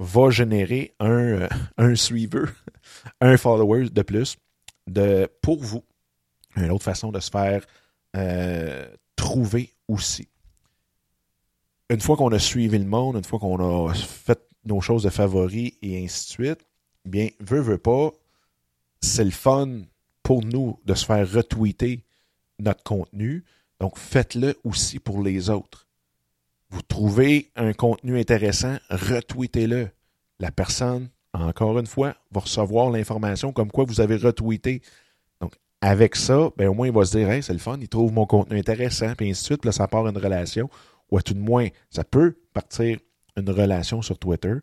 [0.00, 2.48] va générer un, euh, un suiveur,
[3.20, 4.36] un follower de plus
[4.86, 5.84] de, pour vous.
[6.56, 7.64] Une autre façon de se faire
[8.16, 8.86] euh,
[9.16, 10.28] trouver aussi.
[11.90, 15.10] Une fois qu'on a suivi le monde, une fois qu'on a fait nos choses de
[15.10, 16.66] favoris et ainsi de suite,
[17.04, 18.10] bien, veut, veut pas,
[19.00, 19.82] c'est le fun
[20.22, 22.04] pour nous de se faire retweeter
[22.58, 23.44] notre contenu.
[23.80, 25.86] Donc, faites-le aussi pour les autres.
[26.70, 29.90] Vous trouvez un contenu intéressant, retweetez-le.
[30.40, 34.82] La personne, encore une fois, va recevoir l'information comme quoi vous avez retweeté.
[35.86, 38.10] Avec ça, ben, au moins, il va se dire hey, c'est le fun, il trouve
[38.10, 39.60] mon contenu intéressant, puis ainsi de suite.
[39.60, 40.70] Puis là, ça part une relation,
[41.10, 42.98] ou à tout de moins, ça peut partir
[43.36, 44.54] une relation sur Twitter,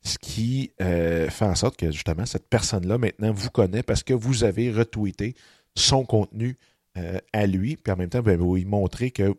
[0.00, 4.14] ce qui euh, fait en sorte que justement, cette personne-là, maintenant, vous connaît parce que
[4.14, 5.34] vous avez retweeté
[5.74, 6.56] son contenu
[6.96, 9.34] euh, à lui, puis en même temps, ben, vous lui montrer que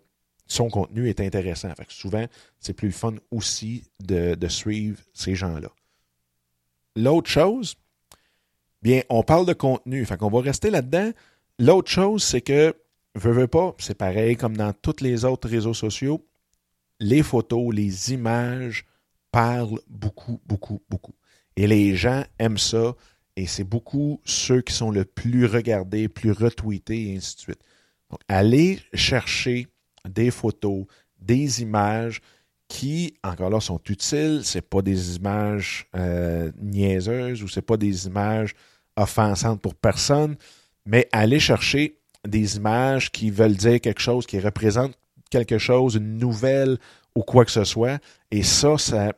[0.45, 1.69] son contenu est intéressant.
[1.87, 2.27] souvent,
[2.59, 5.69] c'est plus le fun aussi de, suivre ces gens-là.
[6.95, 7.77] L'autre chose,
[8.83, 11.11] bien, on parle de contenu, fait qu'on va rester là-dedans.
[11.59, 12.73] L'autre chose, c'est que,
[13.15, 16.25] veux, veux pas, c'est pareil comme dans tous les autres réseaux sociaux,
[16.99, 18.85] les photos, les images
[19.31, 21.15] parlent beaucoup, beaucoup, beaucoup.
[21.55, 22.95] Et les gens aiment ça,
[23.35, 27.61] et c'est beaucoup ceux qui sont le plus regardés, plus retweetés, et ainsi de suite.
[28.09, 29.67] Donc, allez chercher
[30.07, 30.85] des photos,
[31.19, 32.21] des images
[32.67, 34.41] qui, encore là, sont utiles.
[34.43, 38.53] Ce pas des images euh, niaiseuses ou ce pas des images
[38.95, 40.35] offensantes pour personne,
[40.85, 44.97] mais aller chercher des images qui veulent dire quelque chose, qui représentent
[45.29, 46.77] quelque chose, une nouvelle
[47.15, 47.99] ou quoi que ce soit.
[48.29, 49.13] Et ça, ça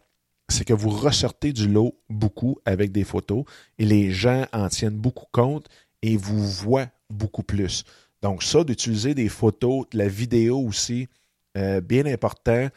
[0.50, 3.46] c'est que vous ressortez du lot beaucoup avec des photos
[3.80, 5.68] et les gens en tiennent beaucoup compte
[6.02, 7.84] et vous voient beaucoup plus.
[8.22, 11.08] Donc, ça, d'utiliser des photos, de la vidéo aussi,
[11.58, 12.70] euh, bien important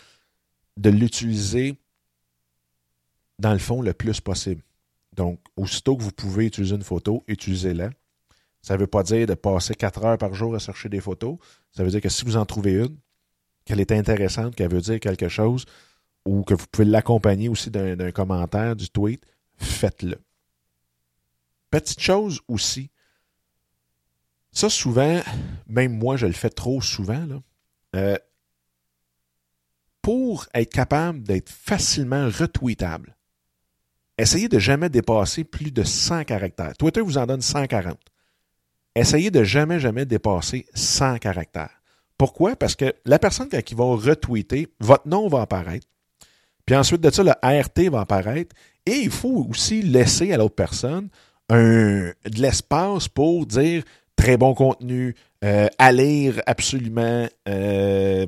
[0.77, 1.77] de l'utiliser
[3.39, 4.63] dans le fond le plus possible.
[5.13, 7.91] Donc, aussitôt que vous pouvez utiliser une photo, utilisez-la.
[8.67, 11.39] Ça ne veut pas dire de passer quatre heures par jour à chercher des photos.
[11.71, 12.97] Ça veut dire que si vous en trouvez une,
[13.65, 15.67] qu'elle est intéressante, qu'elle veut dire quelque chose,
[16.25, 19.25] ou que vous pouvez l'accompagner aussi d'un commentaire, du tweet,
[19.57, 20.17] faites-le.
[21.71, 22.91] Petite chose aussi,
[24.51, 25.23] ça, souvent,
[25.69, 27.25] même moi, je le fais trop souvent.
[27.95, 28.17] Euh,
[30.03, 33.17] pour être capable d'être facilement retweetable,
[34.19, 36.77] essayez de jamais dépasser plus de 100 caractères.
[36.77, 37.97] Twitter vous en donne 140.
[38.97, 41.83] Essayez de jamais, jamais dépasser 100 caractères.
[42.17, 42.57] Pourquoi?
[42.57, 45.87] Parce que la personne qui va retweeter, votre nom va apparaître.
[46.65, 48.57] Puis ensuite de ça, le ART va apparaître.
[48.87, 51.11] Et il faut aussi laisser à l'autre personne
[51.51, 53.83] un, de l'espace pour dire
[54.17, 58.27] très bon contenu, euh, à lire absolument, euh,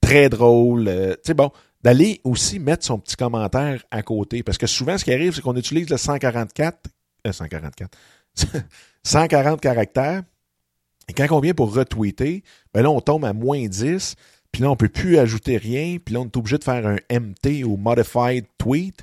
[0.00, 0.88] très drôle.
[0.88, 1.50] Euh, tu sais, bon,
[1.82, 4.42] d'aller aussi mettre son petit commentaire à côté.
[4.42, 6.78] Parce que souvent, ce qui arrive, c'est qu'on utilise le 144,
[7.30, 7.90] 144,
[9.08, 10.22] 140 caractères.
[11.08, 12.44] Et quand on vient pour retweeter,
[12.74, 14.16] ben là, on tombe à moins 10.
[14.52, 15.96] Puis là, on ne peut plus ajouter rien.
[16.04, 19.02] Puis là, on est obligé de faire un MT ou Modified Tweet.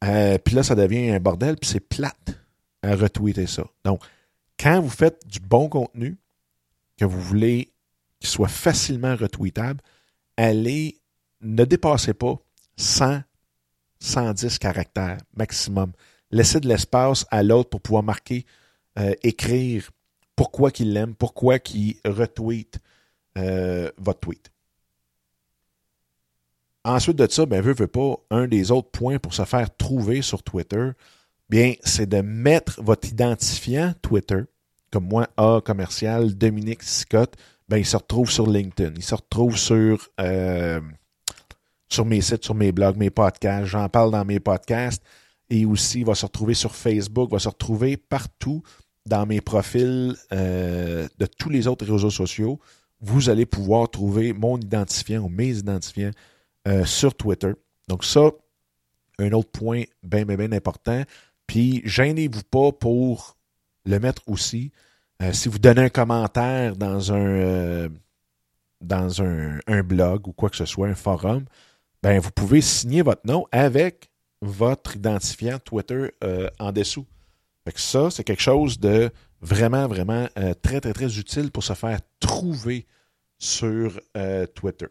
[0.00, 1.56] puis là, ça devient un bordel.
[1.56, 2.40] Puis c'est plate
[2.82, 3.64] à retweeter ça.
[3.84, 4.02] Donc,
[4.58, 6.16] quand vous faites du bon contenu,
[6.96, 7.72] que vous voulez
[8.20, 9.80] qu'il soit facilement retweetable,
[10.38, 10.96] allez,
[11.42, 12.38] ne dépassez pas
[12.76, 13.20] 100,
[14.00, 15.92] 110 caractères maximum.
[16.30, 18.46] Laissez de l'espace à l'autre pour pouvoir marquer,
[18.98, 19.90] euh, écrire
[20.36, 22.78] pourquoi qu'il l'aime, pourquoi qu'il retweet
[23.38, 24.50] euh, votre tweet.
[26.84, 30.20] Ensuite de ça, ben, veut, veut pas, un des autres points pour se faire trouver
[30.20, 30.90] sur Twitter,
[31.48, 34.42] bien, c'est de mettre votre identifiant Twitter
[34.92, 37.34] comme moi, A commercial, Dominique Scott,
[37.68, 38.92] ben, il se retrouve sur LinkedIn.
[38.96, 40.80] Il se retrouve sur, euh,
[41.88, 43.66] sur mes sites, sur mes blogs, mes podcasts.
[43.66, 45.02] J'en parle dans mes podcasts.
[45.48, 48.62] Et aussi, il va se retrouver sur Facebook, il va se retrouver partout
[49.06, 52.60] dans mes profils euh, de tous les autres réseaux sociaux.
[53.00, 56.12] Vous allez pouvoir trouver mon identifiant ou mes identifiants
[56.68, 57.52] euh, sur Twitter.
[57.88, 58.30] Donc ça,
[59.18, 61.02] un autre point bien, bien, bien important.
[61.46, 63.36] Puis, gênez-vous pas pour
[63.84, 64.70] le mettre aussi.
[65.20, 67.88] Euh, si vous donnez un commentaire dans un,
[69.82, 71.44] blog ou quoi que ce soit, un forum,
[72.02, 76.10] ben, vous pouvez signer votre nom avec votre identifiant Twitter
[76.58, 77.06] en dessous.
[77.76, 79.10] Ça, c'est quelque chose de
[79.40, 80.28] vraiment, vraiment
[80.62, 82.86] très, très, très utile pour se faire trouver
[83.38, 84.00] sur
[84.54, 84.86] Twitter.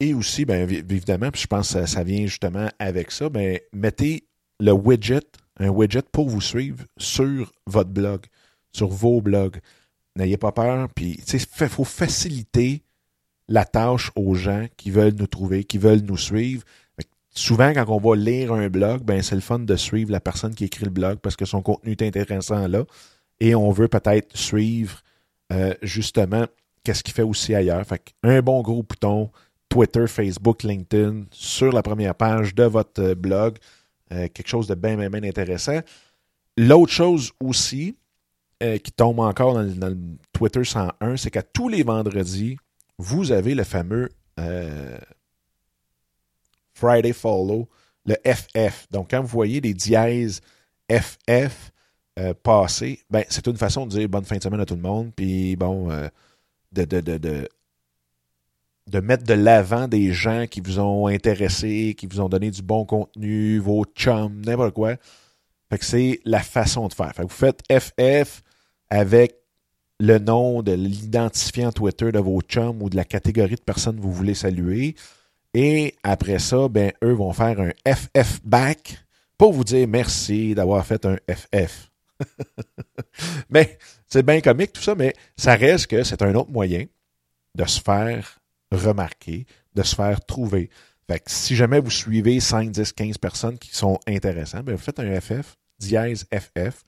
[0.00, 4.28] Et aussi, bien évidemment, puis je pense que ça, vient justement avec ça, ben, mettez
[4.60, 5.26] le widget,
[5.58, 8.26] un widget pour vous suivre sur votre blog,
[8.72, 9.58] sur vos blogs.
[10.14, 12.82] N'ayez pas peur, puis il faut faciliter
[13.48, 16.62] la tâche aux gens qui veulent nous trouver, qui veulent nous suivre.
[17.38, 20.56] Souvent, quand on va lire un blog, ben c'est le fun de suivre la personne
[20.56, 22.82] qui écrit le blog parce que son contenu est intéressant là.
[23.38, 25.02] Et on veut peut-être suivre
[25.52, 26.46] euh, justement
[26.82, 27.86] qu'est-ce qu'il fait aussi ailleurs.
[27.86, 29.30] Fait un bon gros bouton,
[29.68, 33.58] Twitter, Facebook, LinkedIn, sur la première page de votre euh, blog.
[34.12, 35.78] Euh, quelque chose de bien, bien, bien intéressant.
[36.56, 37.96] L'autre chose aussi,
[38.60, 39.98] qui tombe encore dans, dans, le
[40.32, 42.56] Twitter 101, c'est qu'à tous les vendredis,
[42.98, 44.08] vous avez le fameux
[46.78, 47.68] Friday Follow,
[48.06, 48.86] le FF.
[48.90, 50.40] Donc, quand vous voyez les dièses
[50.90, 51.72] FF
[52.18, 54.82] euh, passer, ben, c'est une façon de dire bonne fin de semaine à tout le
[54.82, 56.08] monde, puis bon, euh,
[56.72, 57.48] de, de, de,
[58.86, 62.62] de, mettre de l'avant des gens qui vous ont intéressé, qui vous ont donné du
[62.62, 64.96] bon contenu, vos chums, n'importe quoi.
[65.70, 67.12] Fait que c'est la façon de faire.
[67.18, 68.42] Vous faites FF
[68.88, 69.34] avec
[70.00, 74.02] le nom de l'identifiant Twitter de vos chums ou de la catégorie de personnes que
[74.02, 74.94] vous voulez saluer.
[75.54, 79.04] Et après ça, ben, eux vont faire un FF back
[79.36, 81.90] pour vous dire merci d'avoir fait un FF.
[83.50, 86.84] mais c'est bien comique tout ça, mais ça reste que c'est un autre moyen
[87.54, 88.40] de se faire
[88.72, 90.70] remarquer, de se faire trouver.
[91.10, 94.82] Fait que si jamais vous suivez 5, 10, 15 personnes qui sont intéressantes, ben vous
[94.82, 96.82] faites un FF, dièse FF,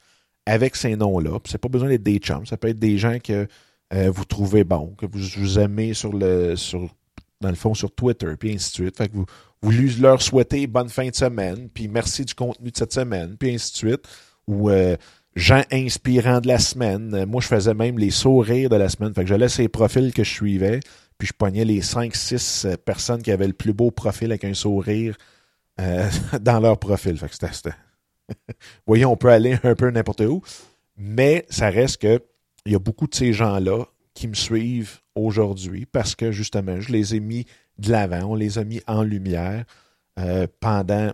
[0.44, 1.38] avec ces noms-là.
[1.46, 3.48] C'est pas besoin d'être des chums, ça peut être des gens que
[3.94, 6.94] euh, vous trouvez bons, que vous, vous aimez sur le sur
[7.40, 8.96] dans le fond, sur Twitter, puis ainsi de suite.
[8.96, 9.26] Fait que vous,
[9.62, 13.54] vous leur souhaitez bonne fin de semaine, puis merci du contenu de cette semaine, puis
[13.54, 14.08] ainsi de suite.
[14.46, 14.96] Ou euh,
[15.36, 17.24] gens inspirants de la semaine.
[17.26, 19.14] Moi, je faisais même les sourires de la semaine.
[19.14, 20.80] Fait que je laissais les profils que je suivais,
[21.18, 24.54] puis je pognais les 5-6 euh, personnes qui avaient le plus beau profil avec un
[24.54, 25.16] sourire
[25.80, 26.08] euh,
[26.40, 27.16] dans leur profil.
[27.16, 27.70] Fait que c'était...
[28.86, 30.42] Vous on peut aller un peu n'importe où,
[30.96, 32.22] mais ça reste que
[32.66, 33.86] il y a beaucoup de ces gens-là
[34.20, 37.46] qui me suivent aujourd'hui parce que justement, je les ai mis
[37.78, 39.64] de l'avant, on les a mis en lumière
[40.18, 41.10] euh, pendant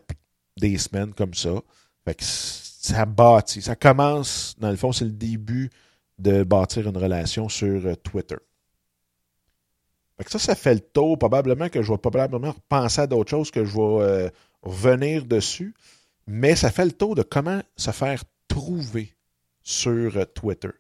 [0.57, 1.63] des semaines comme ça.
[2.19, 5.71] Ça bâtit, ça commence, dans le fond, c'est le début
[6.19, 8.39] de bâtir une relation sur euh, Twitter.
[10.19, 11.17] Fait que ça, ça fait le tour.
[11.17, 14.31] Probablement que je vais probablement penser à d'autres choses que je vais euh,
[14.63, 15.75] revenir dessus.
[16.27, 19.15] Mais ça fait le tour de comment se faire trouver
[19.63, 20.71] sur Twitter.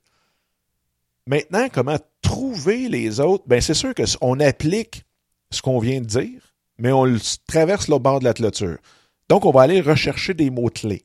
[1.26, 3.44] Maintenant, comment trouver les autres?
[3.46, 5.04] Ben, c'est sûr qu'on applique
[5.50, 7.06] ce qu'on vient de dire, mais on
[7.46, 8.78] traverse le bord de la clôture.
[9.28, 11.04] Donc, on va aller rechercher des mots-clés.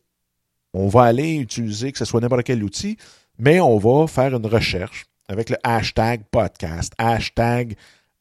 [0.74, 2.98] On va aller utiliser, que ce soit n'importe quel outil,
[3.38, 7.76] mais on va faire une recherche avec le hashtag podcast, hashtag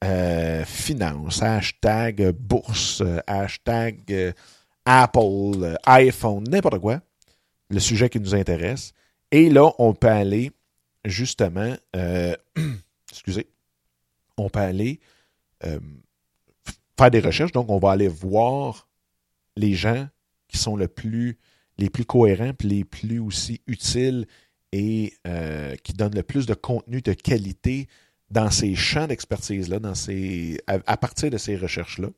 [0.04, 4.32] euh, finance, hashtag bourse, hashtag euh,
[4.84, 7.00] Apple, iPhone, n'importe quoi,
[7.70, 8.92] le sujet qui nous intéresse.
[9.30, 10.50] Et là, on peut aller
[11.04, 12.34] justement, euh,
[13.20, 13.48] excusez,
[14.36, 15.00] on peut aller
[15.64, 15.78] euh,
[16.98, 17.52] faire des recherches.
[17.52, 18.88] Donc, on va aller voir
[19.56, 20.08] les gens
[20.48, 21.36] qui sont les plus
[22.06, 24.26] cohérents, puis les plus aussi utiles
[24.72, 27.88] et euh, qui donnent le plus de contenu de qualité
[28.30, 29.78] dans ces champs d'expertise-là,
[30.66, 32.08] à, partir de ces recherches-là.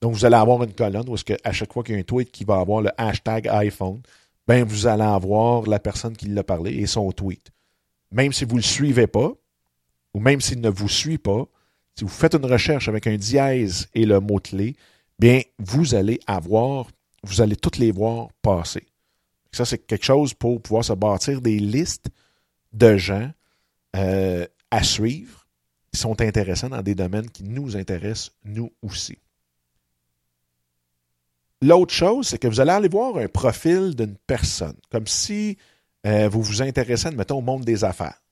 [0.00, 2.30] Donc, vous allez avoir une colonne où est-ce chaque fois qu'il y a un tweet
[2.30, 4.00] qui va avoir le hashtag iPhone,
[4.46, 7.50] ben vous allez avoir la personne qui l'a parlé et son tweet
[8.10, 9.32] même si vous ne le suivez pas,
[10.14, 11.44] ou même s'il ne vous suit pas,
[11.96, 14.76] si vous faites une recherche avec un dièse et le mot-clé,
[15.18, 16.86] bien, vous allez avoir,
[17.24, 18.86] vous allez toutes les voir passer.
[19.52, 22.08] Ça, c'est quelque chose pour pouvoir se bâtir des listes
[22.72, 23.30] de gens
[23.96, 25.46] euh, à suivre
[25.92, 29.18] qui sont intéressants dans des domaines qui nous intéressent, nous aussi.
[31.60, 35.56] L'autre chose, c'est que vous allez aller voir un profil d'une personne, comme si
[36.06, 38.22] euh, vous vous intéressez, mettons, au monde des affaires.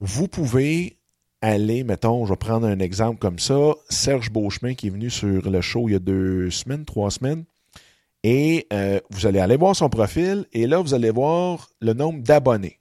[0.00, 0.98] Vous pouvez
[1.40, 5.50] aller, mettons, je vais prendre un exemple comme ça, Serge Beauchemin qui est venu sur
[5.50, 7.44] le show il y a deux semaines, trois semaines,
[8.22, 12.22] et euh, vous allez aller voir son profil, et là, vous allez voir le nombre
[12.22, 12.80] d'abonnés.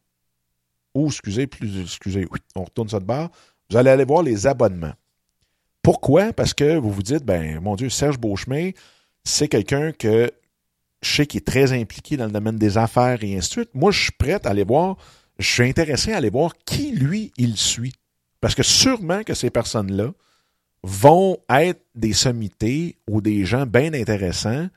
[0.96, 3.30] Ou, excusez, plus, excusez, oui, on retourne ça de barre.
[3.70, 4.94] Vous allez aller voir les abonnements.
[5.82, 6.34] Pourquoi?
[6.34, 8.72] Parce que vous vous dites, ben, mon Dieu, Serge Beauchemin,
[9.24, 10.32] c'est quelqu'un que
[11.02, 13.70] je sais qu'il est très impliqué dans le domaine des affaires et ainsi de suite.
[13.76, 14.98] Moi, je suis prêt à aller voir,
[15.40, 17.94] je suis intéressé à aller voir qui, lui, il suit.
[18.42, 20.12] Parce que sûrement que ces personnes-là
[20.84, 24.68] vont être des sommités ou des gens bien intéressants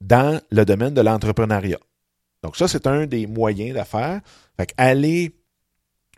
[0.00, 1.80] dans le domaine de l'entrepreneuriat.
[2.42, 4.20] Donc ça, c'est un des moyens d'affaires.
[4.56, 5.34] Fait aller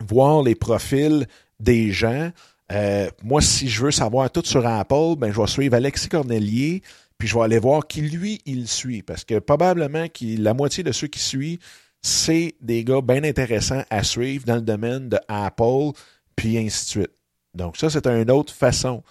[0.00, 1.26] voir les profils
[1.58, 2.30] des gens,
[2.70, 6.82] Euh, moi, si je veux savoir tout sur Apple, ben, je vais suivre Alexis Cornelier,
[7.18, 9.02] puis je vais aller voir qui, lui, il suit.
[9.02, 11.58] Parce que probablement que la moitié de ceux qui suivent,
[12.02, 15.92] c'est des gars bien intéressants à suivre dans le domaine de Apple,
[16.36, 17.12] puis ainsi de suite.
[17.54, 19.02] Donc, ça, c'est une autre façon.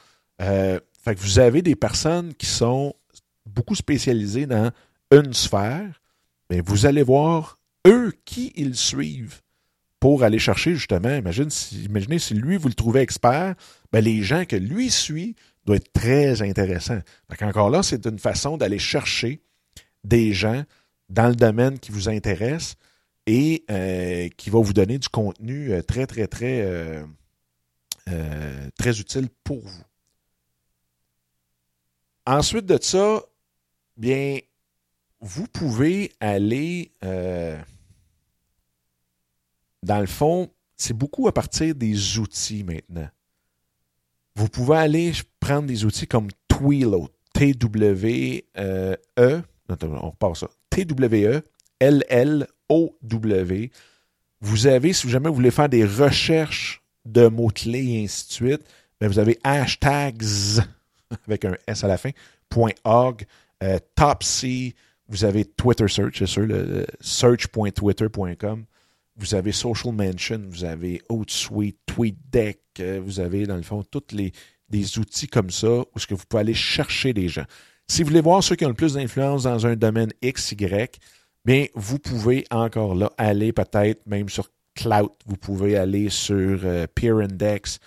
[0.42, 2.94] Euh, fait que vous avez des personnes qui sont
[3.46, 4.72] beaucoup spécialisées dans
[5.12, 6.02] une sphère,
[6.50, 9.42] mais vous allez voir eux qui ils suivent
[10.00, 13.56] pour aller chercher justement, imaginez si lui, vous le trouvez expert,
[13.92, 15.36] ben les gens que lui suit
[15.66, 17.00] doivent être très intéressants.
[17.42, 19.42] Encore là, c'est une façon d'aller chercher
[20.04, 20.64] des gens
[21.10, 22.76] dans le domaine qui vous intéresse
[23.32, 26.64] et euh, qui va vous donner du contenu euh, très, très, très,
[28.10, 29.84] euh, très utile pour vous.
[32.26, 33.22] Ensuite de ça,
[33.96, 34.40] bien,
[35.22, 36.92] vous pouvez aller
[39.82, 43.10] dans le fond, c'est beaucoup à partir des outils maintenant.
[44.36, 48.98] Vous pouvez aller prendre des outils comme Twilo, T-W-E,
[49.70, 51.42] on repart ça, T-W-E,
[52.72, 53.72] L-L-O-W.
[54.42, 58.62] Vous avez, si jamais vous voulez faire des recherches de mots-clés et ainsi de suite,
[59.00, 60.24] bien, vous avez hashtags
[61.28, 62.12] avec un S à la fin,
[62.84, 63.26] .org,
[63.64, 64.74] euh, Topsy,
[65.08, 68.66] vous avez Twitter Search, c'est sûr, le search.twitter.com.
[69.18, 74.16] Vous avez Social Mention, vous avez Outsuite, TweetDeck, euh, vous avez dans le fond tous
[74.16, 74.32] les
[74.72, 77.44] des outils comme ça où ce que vous pouvez aller chercher des gens.
[77.88, 80.98] Si vous voulez voir ceux qui ont le plus d'influence dans un domaine X, Y,
[81.46, 86.88] bien, vous pouvez encore là aller peut-être même sur Cloud, vous pouvez aller sur euh,
[86.94, 87.80] Peer Index.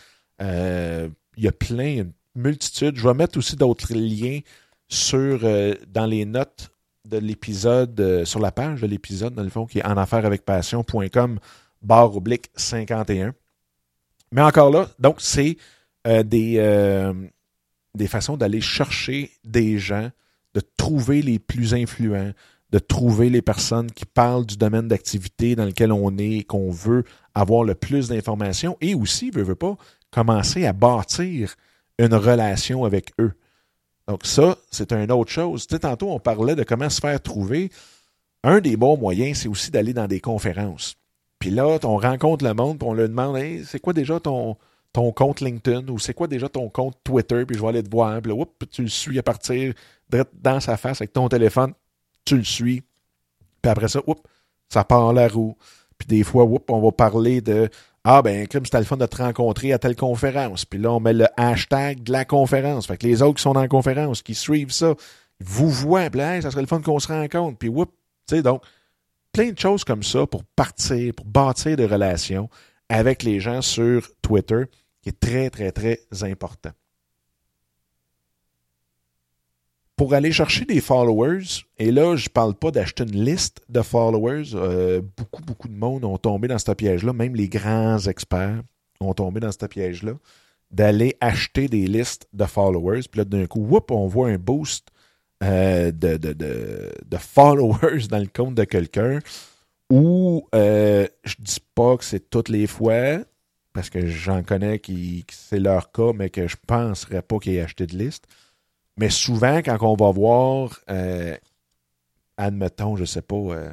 [0.43, 2.97] Euh, il y a plein, une multitude.
[2.97, 4.41] Je vais mettre aussi d'autres liens
[4.89, 5.41] sur,
[5.89, 6.71] dans les notes
[7.05, 10.25] de l'épisode, euh, sur la page de l'épisode, dans le fond, qui est en affaires
[10.25, 11.39] avec passion.com,
[11.83, 13.35] barre oblique 51.
[14.33, 15.57] Mais encore là, donc, c'est
[16.07, 17.13] euh, des, euh,
[17.95, 20.11] des façons d'aller chercher des gens,
[20.55, 22.33] de trouver les plus influents,
[22.75, 27.05] de trouver les personnes qui parlent du domaine d'activité dans lequel on est, qu'on veut
[27.33, 29.77] avoir le plus d'informations et aussi, veut, veut pas,
[30.11, 31.55] commencer à bâtir
[32.01, 33.31] une relation avec eux.
[34.09, 35.69] Donc ça, c'est une autre chose.
[35.69, 37.71] Tu sais, tantôt, on parlait de comment se faire trouver.
[38.43, 40.97] Un des bons moyens, c'est aussi d'aller dans des conférences.
[41.39, 44.57] Puis là, on rencontre le monde, puis on leur demande c'est quoi déjà ton,
[44.93, 47.91] ton compte LinkedIn ou c'est quoi déjà ton compte Twitter, puis je vais aller te
[47.91, 48.21] voir.
[48.21, 49.75] Puis là, tu le suis à partir
[50.43, 51.73] dans sa face avec ton téléphone,
[52.25, 52.83] tu le suis.
[53.63, 54.23] Puis après ça, oups,
[54.69, 55.57] ça part en la roue.
[55.99, 57.71] Puis des fois, oups, on va parler de
[58.07, 60.67] ah, ben, comme c'était le fun de te rencontrer à telle conférence.
[60.67, 62.87] Puis là, on met le hashtag de la conférence.
[62.87, 64.95] Fait que les autres qui sont la conférence, qui suivent ça,
[65.41, 67.57] vous voient, puis ça serait le fun qu'on se rencontre.
[67.57, 67.91] Puis, whoop,
[68.29, 68.63] tu sais, donc,
[69.33, 72.51] plein de choses comme ça pour partir, pour bâtir des relations
[72.91, 74.65] avec les gens sur Twitter,
[75.03, 76.71] qui est très, très, très important.
[79.97, 83.81] Pour aller chercher des followers, et là, je ne parle pas d'acheter une liste de
[83.81, 84.55] followers.
[84.55, 87.13] Euh, beaucoup, beaucoup de monde ont tombé dans ce piège-là.
[87.13, 88.63] Même les grands experts
[89.01, 90.15] ont tombé dans ce piège-là.
[90.71, 93.03] D'aller acheter des listes de followers.
[93.11, 94.89] Puis là, d'un coup, whoop, on voit un boost
[95.45, 99.21] euh, de, followers dans le compte de quelqu'un.
[99.91, 103.19] Ou euh, je dis pas que c'est toutes les fois,
[103.73, 107.61] parce que j'en connais qui, c'est leur cas, mais que je penserais pas qu'ils aient
[107.61, 108.25] acheté de liste.
[108.97, 111.37] Mais souvent, quand on va voir, euh,
[112.37, 113.71] admettons, je ne sais pas, euh,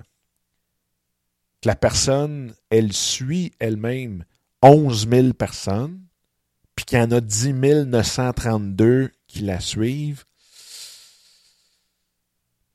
[1.61, 4.26] que la personne, elle suit elle-même
[4.63, 6.01] 11 000 personnes,
[6.76, 7.53] puis qu'il y en a 10
[7.86, 10.24] 932 qui la suivent,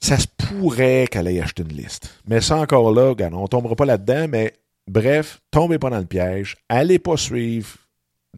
[0.01, 2.15] ça se pourrait qu'elle ait acheté une liste.
[2.27, 4.55] Mais ça encore là, on ne tombera pas là-dedans, mais
[4.87, 7.77] bref, tombez pas dans le piège, allez pas suivre.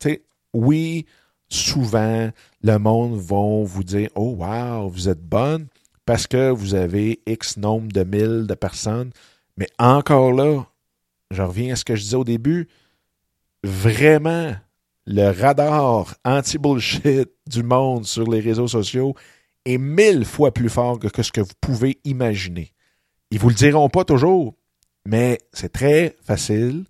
[0.03, 0.23] sais,
[0.55, 1.07] oui,
[1.49, 2.31] souvent,
[2.63, 5.67] le monde va vous dire Oh, wow, vous êtes bonne
[6.05, 9.11] parce que vous avez X nombre de mille de personnes.
[9.57, 10.67] Mais encore là,
[11.31, 12.69] je reviens à ce que je disais au début,
[13.63, 14.55] vraiment,
[15.07, 19.15] le radar anti-bullshit du monde sur les réseaux sociaux
[19.65, 22.73] est mille fois plus fort que, ce que vous pouvez imaginer.
[23.31, 24.55] Ils vous le diront pas toujours,
[25.05, 26.85] mais c'est très facile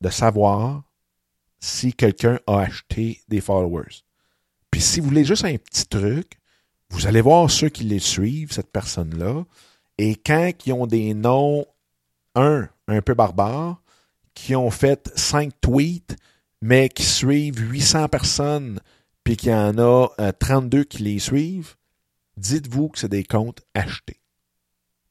[0.00, 0.82] de savoir
[1.60, 4.02] si quelqu'un a acheté des followers.
[4.70, 6.38] Puis si vous voulez juste un petit truc,
[6.90, 9.44] vous allez voir ceux qui les suivent, cette personne-là,
[9.98, 11.66] et quand ils ont des noms,
[12.34, 13.82] un, un peu barbares,
[14.34, 16.16] qui ont fait cinq tweets,
[16.60, 18.80] mais qui suivent 800 personnes,
[19.24, 21.74] puis qu'il y en a 32 euh, qui les suivent,
[22.36, 24.20] dites-vous que c'est des comptes achetés.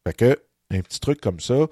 [0.06, 0.42] Fait que,
[0.72, 1.68] un petit truc comme ça,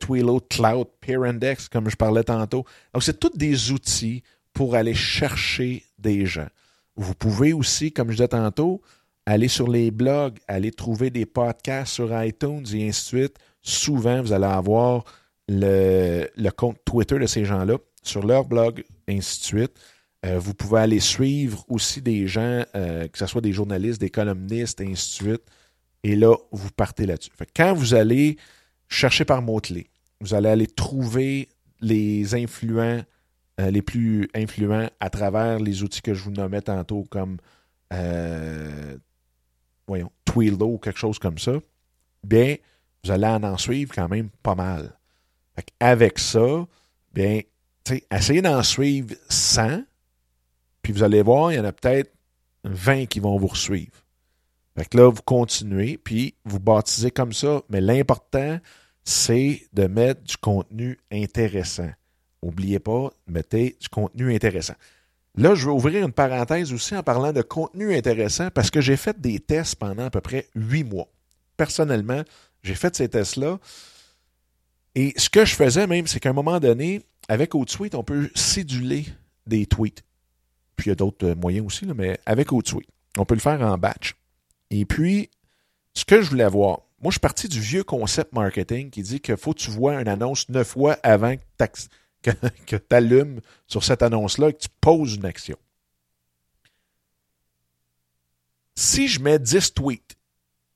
[0.48, 2.64] Cloud Peer Index, comme je parlais tantôt.
[2.94, 4.22] Donc, c'est tous des outils
[4.54, 6.48] pour aller chercher des gens.
[6.96, 8.80] Vous pouvez aussi, comme je disais tantôt,
[9.26, 13.36] aller sur les blogs, aller trouver des podcasts sur iTunes et ainsi de suite.
[13.60, 15.04] Souvent, vous allez avoir
[15.48, 19.72] le, compte Twitter de ces gens-là sur leur blog, ainsi de suite.
[20.24, 24.10] Euh, vous pouvez aller suivre aussi des gens, euh, que ce soit des journalistes, des
[24.10, 25.42] columnistes, ainsi de suite.
[26.02, 27.30] Et là, vous partez là-dessus.
[27.54, 28.36] Quand vous allez
[28.88, 29.88] chercher par mots-clés.
[30.20, 31.48] Vous allez aller trouver
[31.80, 33.02] les influents,
[33.60, 37.38] euh, les plus influents à travers les outils que je vous nommais tantôt, comme
[37.92, 38.96] euh,
[39.86, 41.52] voyons, Twilio ou quelque chose comme ça.
[42.24, 42.56] Bien,
[43.04, 44.95] vous allez en, suivre quand même pas mal.
[45.80, 46.66] Avec ça,
[47.12, 47.40] bien,
[48.10, 49.82] essayez d'en suivre 100,
[50.82, 52.12] puis vous allez voir, il y en a peut-être
[52.64, 53.92] 20 qui vont vous suivre.
[54.76, 57.62] Fait que là, vous continuez, puis vous baptisez comme ça.
[57.70, 58.58] Mais l'important,
[59.04, 61.90] c'est de mettre du contenu intéressant.
[62.42, 64.74] N'oubliez pas, mettez du contenu intéressant.
[65.36, 68.96] Là, je vais ouvrir une parenthèse aussi en parlant de contenu intéressant parce que j'ai
[68.96, 71.08] fait des tests pendant à peu près huit mois.
[71.56, 72.22] Personnellement,
[72.62, 73.58] j'ai fait ces tests-là.
[74.96, 78.30] Et ce que je faisais même, c'est qu'à un moment donné, avec OutSuite, on peut
[78.34, 79.04] céduler
[79.46, 80.02] des tweets.
[80.74, 82.88] Puis il y a d'autres moyens aussi, mais avec OutSuite,
[83.18, 84.16] on peut le faire en batch.
[84.70, 85.28] Et puis,
[85.92, 89.20] ce que je voulais voir, moi, je suis parti du vieux concept marketing qui dit
[89.20, 92.30] qu'il faut que tu vois une annonce neuf fois avant que
[92.64, 95.58] tu allumes sur cette annonce-là et que tu poses une action.
[98.74, 100.16] Si je mets 10 tweets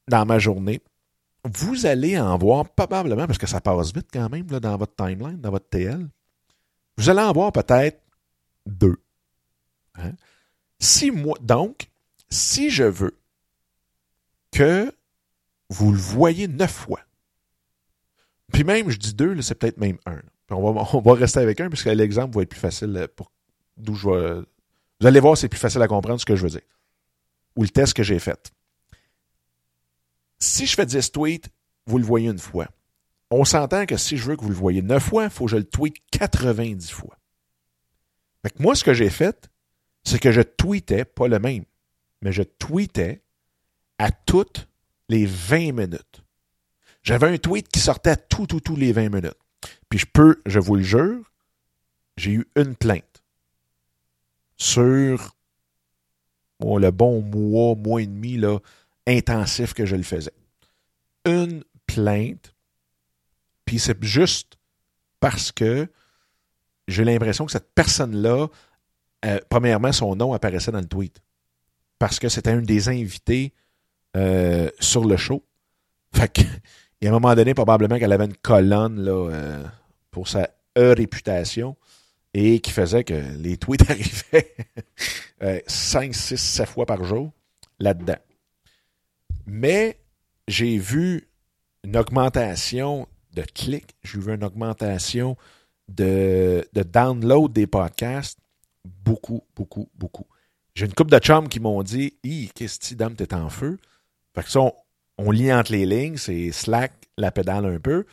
[0.09, 0.83] dans ma journée,
[1.45, 4.95] vous allez en voir probablement, parce que ça passe vite quand même là, dans votre
[4.95, 6.09] timeline, dans votre TL,
[6.97, 8.01] vous allez en voir peut-être
[8.67, 9.01] deux.
[9.97, 10.13] Hein?
[10.79, 11.91] Si moi, donc,
[12.29, 13.19] si je veux
[14.53, 14.93] que
[15.71, 17.01] vous le voyez neuf fois.
[18.53, 20.21] Puis même, je dis deux, c'est peut-être même un.
[20.51, 23.31] on, va, rester avec un, puisque l'exemple va être plus facile euh, pour
[23.77, 24.45] d'où je.
[25.01, 26.61] Vous allez voir, c'est plus facile à comprendre ce que je veux dire.
[27.57, 28.53] Ou le test que j'ai fait.
[30.41, 31.51] Si je fais 10 tweets,
[31.87, 32.69] vous le voyez une fois.
[33.31, 35.53] On s'entend que si je veux que vous le voyez neuf fois, il faut que
[35.53, 37.17] je le tweete 90 fois.
[38.43, 39.51] Fait moi, ce que j'ai fait,
[40.03, 41.65] c'est que je tweetais, pas le même,
[42.23, 43.23] mais je tweetais
[43.99, 44.69] à toutes
[45.09, 46.25] les 20 minutes.
[47.03, 49.39] J'avais un tweet qui sortait à tout, tout, tous les 20 minutes.
[49.89, 51.31] Puis je peux, je vous le jure,
[52.17, 53.23] j'ai eu une plainte
[54.57, 55.37] sur
[56.61, 58.59] le bon mois, mois et demi là,
[59.11, 60.33] intensif que je le faisais.
[61.25, 62.55] Une plainte,
[63.65, 64.59] puis c'est juste
[65.21, 65.89] parce que
[66.89, 68.49] j'ai l'impression que cette personne-là,
[69.25, 71.21] euh, premièrement, son nom apparaissait dans le tweet.
[71.99, 73.53] Parce que c'était un des invités
[74.17, 75.45] euh, sur le show.
[76.15, 76.43] Fait que,
[77.07, 79.65] un moment donné, probablement qu'elle avait une colonne là, euh,
[80.11, 81.77] pour sa réputation
[82.33, 87.33] et qui faisait que les tweets arrivaient 5, 6, 7 fois par jour
[87.79, 88.17] là-dedans.
[89.53, 89.99] Mais
[90.47, 91.29] j'ai vu
[91.83, 95.37] une augmentation de clics, j'ai vu une augmentation
[95.89, 98.39] de, de download des podcasts.
[98.85, 100.27] Beaucoup, beaucoup, beaucoup.
[100.77, 103.79] J'ai une couple de chums qui m'ont dit Hi, qu'est-ce que dame, t'es en feu?
[104.37, 104.61] Fait que ça,
[105.19, 108.07] on, lit entre les lignes, c'est slack la pédale un peu.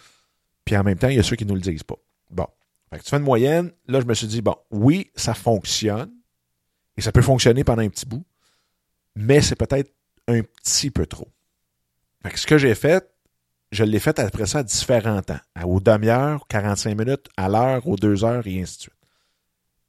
[0.66, 1.98] Puis en même temps, il y a ceux qui ne nous le disent pas.
[2.32, 2.48] Bon.
[2.90, 3.72] Fait que tu fais une moyenne.
[3.88, 6.12] Là, je me suis dit, bon, oui, ça fonctionne.
[6.98, 8.26] Et ça peut fonctionner pendant un petit bout.
[9.16, 9.94] Mais c'est peut-être
[10.28, 11.30] un petit peu trop.
[12.24, 13.10] Fait que ce que j'ai fait,
[13.72, 15.40] je l'ai fait après ça à différents temps.
[15.66, 18.94] Aux demi-heures, 45 minutes, à l'heure, aux deux heures, et ainsi de suite.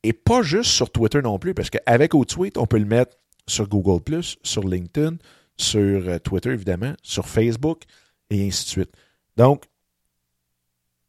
[0.03, 3.17] Et pas juste sur Twitter non plus, parce qu'avec OutTweet, on peut le mettre
[3.47, 5.17] sur Google, sur LinkedIn,
[5.57, 7.83] sur euh, Twitter, évidemment, sur Facebook,
[8.31, 8.93] et ainsi de suite.
[9.37, 9.65] Donc,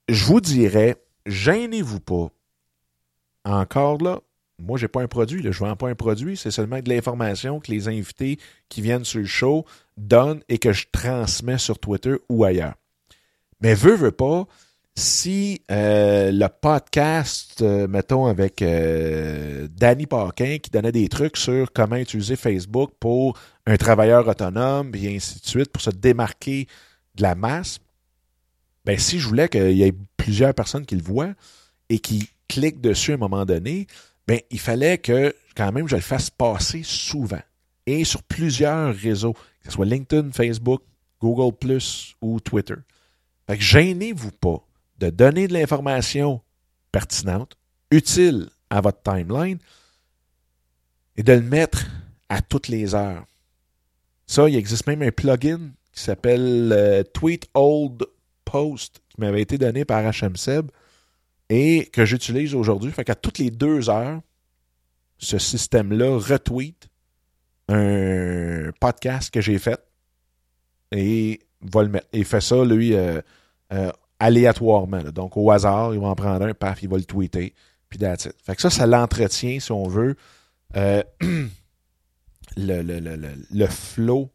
[0.08, 2.30] je vous dirais, gênez-vous pas.
[3.46, 4.22] Encore là,
[4.60, 6.89] moi, je n'ai pas un produit, je ne vends pas un produit, c'est seulement de
[6.89, 9.66] l'information que les invités qui viennent sur le show
[9.97, 12.76] donnent et que je transmets sur Twitter ou ailleurs.
[13.62, 14.47] Mais veux, veux pas,
[14.95, 21.72] si euh, le podcast, euh, mettons, avec euh, Danny Paquin qui donnait des trucs sur
[21.72, 26.68] comment utiliser Facebook pour un travailleur autonome, et ainsi de suite, pour se démarquer
[27.16, 27.80] de la masse,
[28.86, 31.34] ben, si je voulais qu'il y ait plusieurs personnes qui le voient
[31.89, 33.88] et qui cliquent dessus à un moment donné,
[34.30, 37.42] ben, il fallait que quand même je le fasse passer souvent
[37.88, 40.84] et sur plusieurs réseaux, que ce soit LinkedIn, Facebook,
[41.20, 41.56] Google
[42.22, 42.76] ou Twitter.
[43.48, 44.64] Fait gênez-vous pas
[45.00, 46.42] de donner de l'information
[46.92, 47.58] pertinente,
[47.90, 49.58] utile à votre timeline,
[51.18, 51.88] et de le mettre
[52.30, 53.26] à toutes les heures.
[54.28, 58.06] Ça, il existe même un plugin qui s'appelle euh, Tweet Old
[58.46, 60.70] Post qui m'avait été donné par HMSeb
[61.50, 62.91] et que j'utilise aujourd'hui.
[62.91, 64.22] Fait qu'à toutes les deux heures,
[65.18, 66.89] ce système-là retweet
[67.68, 69.80] un podcast que j'ai fait
[70.91, 72.08] et va le mettre.
[72.14, 73.22] Et fait ça, lui, euh,
[73.74, 75.04] euh, aléatoirement.
[75.12, 77.54] Donc, au hasard, il va en prendre un, paf, il va le tweeter,
[77.89, 78.36] puis that's it.
[78.43, 80.16] Fait que ça, ça l'entretient, si on veut,
[80.76, 83.18] euh, le, le, le,
[83.52, 84.32] le, flow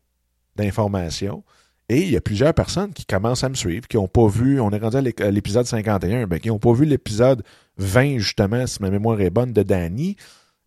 [0.56, 1.44] d'informations.
[1.88, 4.58] Et il y a plusieurs personnes qui commencent à me suivre, qui n'ont pas vu,
[4.60, 7.42] on est rendu à l'épisode 51, ben, qui n'ont pas vu l'épisode
[7.76, 10.16] 20, justement, si ma mémoire est bonne, de Danny,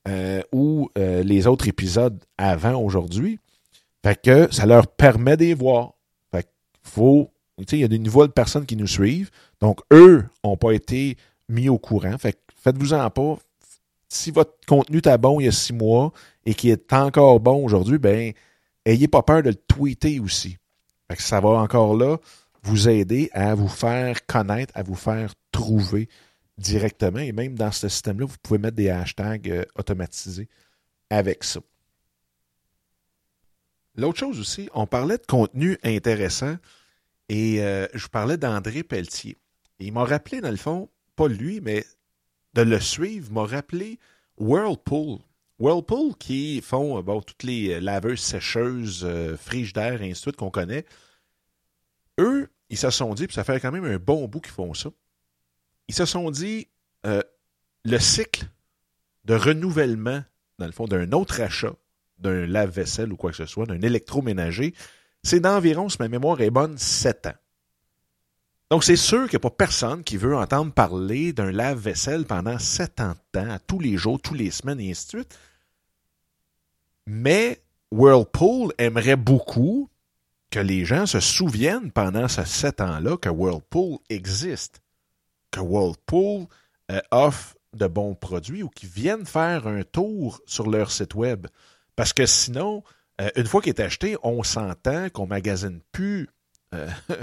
[0.08, 3.40] euh, ou euh, les autres épisodes avant aujourd'hui.
[4.06, 5.94] Fait que ça leur permet d'y voir.
[6.32, 6.48] Fait
[6.96, 9.32] il y a des nouvelles personnes qui nous suivent.
[9.60, 11.18] Donc, eux n'ont pas été
[11.50, 12.18] mis au courant.
[12.18, 13.38] Fait faites-vous-en pas.
[14.08, 16.14] Si votre contenu est bon il y a six mois
[16.46, 18.32] et qui est encore bon aujourd'hui, ben,
[18.86, 20.58] ayez pas peur de le tweeter aussi.
[21.18, 22.18] Ça va encore là
[22.64, 26.10] vous aider à vous faire connaître, à vous faire trouver
[26.58, 27.20] directement.
[27.20, 30.50] Et même dans ce système-là, vous pouvez mettre des hashtags euh, automatisés
[31.10, 31.62] avec ça.
[33.96, 36.58] L'autre chose aussi, on parlait de contenu intéressant
[37.30, 39.38] et euh, je parlais d'André Pelletier.
[39.80, 41.86] il m'a rappelé, dans le fond, pas lui, mais
[42.54, 44.00] de le suivre, m'a rappelé
[44.38, 45.20] Whirlpool.
[45.60, 50.52] Whirlpool qui font bon, toutes les laveuses, sécheuses, euh, frigidaires et ainsi de suite qu'on
[50.52, 50.86] connaît.
[52.20, 54.74] Eux, ils se sont dit, puis ça fait quand même un bon bout qu'ils font
[54.74, 54.90] ça,
[55.88, 56.68] ils se sont dit,
[57.06, 57.22] euh,
[57.86, 58.46] le cycle
[59.26, 60.24] de renouvellement,
[60.60, 61.74] dans le fond, d'un autre achat,
[62.20, 64.74] d'un lave-vaisselle ou quoi que ce soit, d'un électroménager,
[65.24, 67.36] c'est d'environ, si ma mémoire est bonne, 7 ans.
[68.70, 72.60] Donc, c'est sûr qu'il n'y a pas personne qui veut entendre parler d'un lave-vaisselle pendant
[72.60, 75.40] 7 ans temps, tous les jours, tous les semaines, et ainsi de suite.
[77.06, 77.62] Mais
[77.92, 79.90] Whirlpool aimerait beaucoup
[80.50, 84.82] que les gens se souviennent pendant ces 7 ans-là que Whirlpool existe
[85.52, 86.48] que Whirlpool
[86.92, 91.48] euh, offre de bons produits ou qui viennent faire un tour sur leur site web.
[91.96, 92.84] Parce que sinon,
[93.22, 96.30] euh, une fois qu'il est acheté, on s'entend qu'on magasine plus
[96.74, 96.90] euh,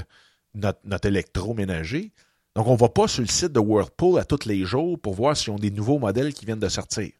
[0.54, 2.12] notre, électroménager.
[2.54, 5.14] Donc, on ne va pas sur le site de Whirlpool à tous les jours pour
[5.14, 7.10] voir s'ils ont des nouveaux modèles qui viennent de sortir.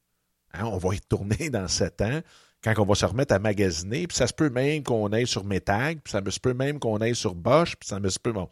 [0.52, 2.20] Hein, on va y tourner dans sept ans
[2.62, 4.06] quand on va se remettre à magasiner.
[4.06, 6.96] Puis ça se peut même qu'on aille sur Metag, puis ça se peut même qu'on
[6.98, 8.32] aille sur Bosch, puis ça se peut.
[8.32, 8.48] Bon.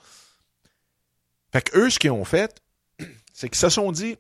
[1.52, 2.60] Fait qu'eux, ce qu'ils ont fait,
[3.32, 4.16] c'est qu'ils se sont dit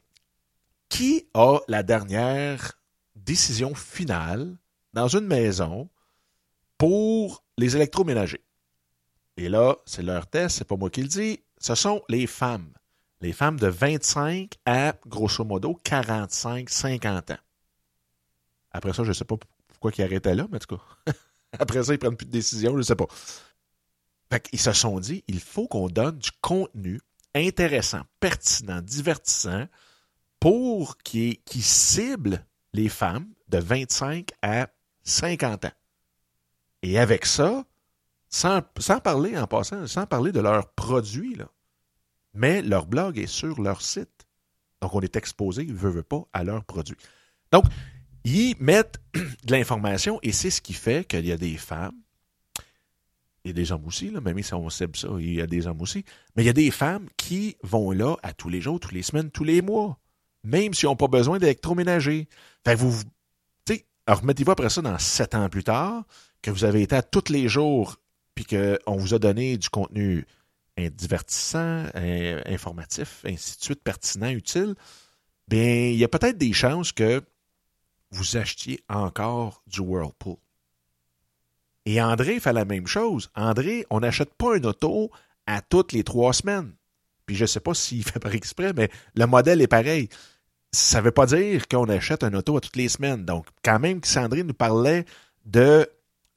[0.88, 2.78] qui a la dernière
[3.16, 4.56] décision finale
[4.92, 5.88] dans une maison
[6.78, 8.42] pour les électroménagers?
[9.36, 12.72] Et là, c'est leur test, c'est pas moi qui le dis, ce sont les femmes.
[13.20, 17.38] Les femmes de 25 à, grosso modo, 45, 50 ans.
[18.72, 19.36] Après ça, je ne sais pas
[19.68, 21.12] pourquoi ils arrêtaient là, mais en tout cas,
[21.58, 23.06] après ça, ils prennent plus de décision, je ne sais pas.
[24.30, 27.00] Fait qu'ils se sont dit, il faut qu'on donne du contenu
[27.34, 29.66] intéressant, pertinent, divertissant
[30.40, 34.68] pour qui, qui cible les femmes de 25 à
[35.04, 35.72] 50 ans.
[36.82, 37.64] Et avec ça,
[38.32, 38.62] sans,
[39.02, 41.48] parler en passant, sans parler de leurs produits, là,
[42.34, 44.26] mais leur blog est sur leur site.
[44.80, 46.96] Donc, on est exposé, veut, veut pas, à leurs produits.
[47.52, 47.66] Donc,
[48.24, 51.92] ils mettent de l'information et c'est ce qui fait qu'il y a des femmes
[53.50, 55.80] a des hommes aussi, là, même si on sait ça, il y a des hommes
[55.80, 56.04] aussi.
[56.36, 59.02] Mais il y a des femmes qui vont là à tous les jours, toutes les
[59.02, 59.98] semaines, tous les mois,
[60.44, 62.28] même s'ils n'ont pas besoin d'électroménager.
[62.64, 63.02] Fait vous,
[63.64, 66.04] tu sais, remettez-vous après ça dans sept ans plus tard,
[66.40, 67.96] que vous avez été à tous les jours,
[68.34, 70.26] puis qu'on vous a donné du contenu
[70.78, 71.86] divertissant,
[72.46, 74.74] informatif, ainsi de suite, pertinent, utile,
[75.48, 77.22] bien, il y a peut-être des chances que
[78.10, 80.36] vous achetiez encore du Whirlpool.
[81.84, 83.30] Et André fait la même chose.
[83.34, 85.10] André, on n'achète pas un auto
[85.46, 86.72] à toutes les trois semaines.
[87.26, 90.08] Puis je ne sais pas s'il fait par exprès, mais le modèle est pareil.
[90.72, 93.24] Ça ne veut pas dire qu'on achète un auto à toutes les semaines.
[93.24, 95.04] Donc, quand même Sandrine nous parlait
[95.44, 95.88] de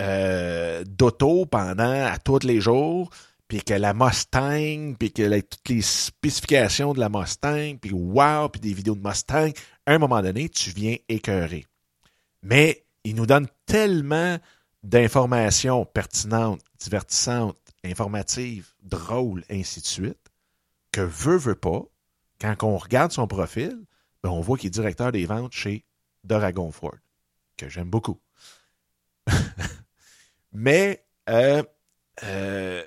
[0.01, 3.09] euh, d'auto pendant à tous les jours,
[3.47, 8.59] puis que la Mustang, puis que toutes les spécifications de la Mustang, puis wow, puis
[8.59, 9.51] des vidéos de Mustang,
[9.85, 11.65] à un moment donné, tu viens écœurer.
[12.41, 14.37] Mais il nous donne tellement
[14.83, 20.31] d'informations pertinentes, divertissantes, informatives, drôles, ainsi de suite,
[20.91, 21.83] que veut, veut pas,
[22.39, 23.85] quand on regarde son profil,
[24.23, 25.85] ben on voit qu'il est directeur des ventes chez
[26.23, 26.95] Doragon Ford,
[27.57, 28.19] que j'aime beaucoup.
[30.55, 31.61] Mais euh,
[32.23, 32.83] euh,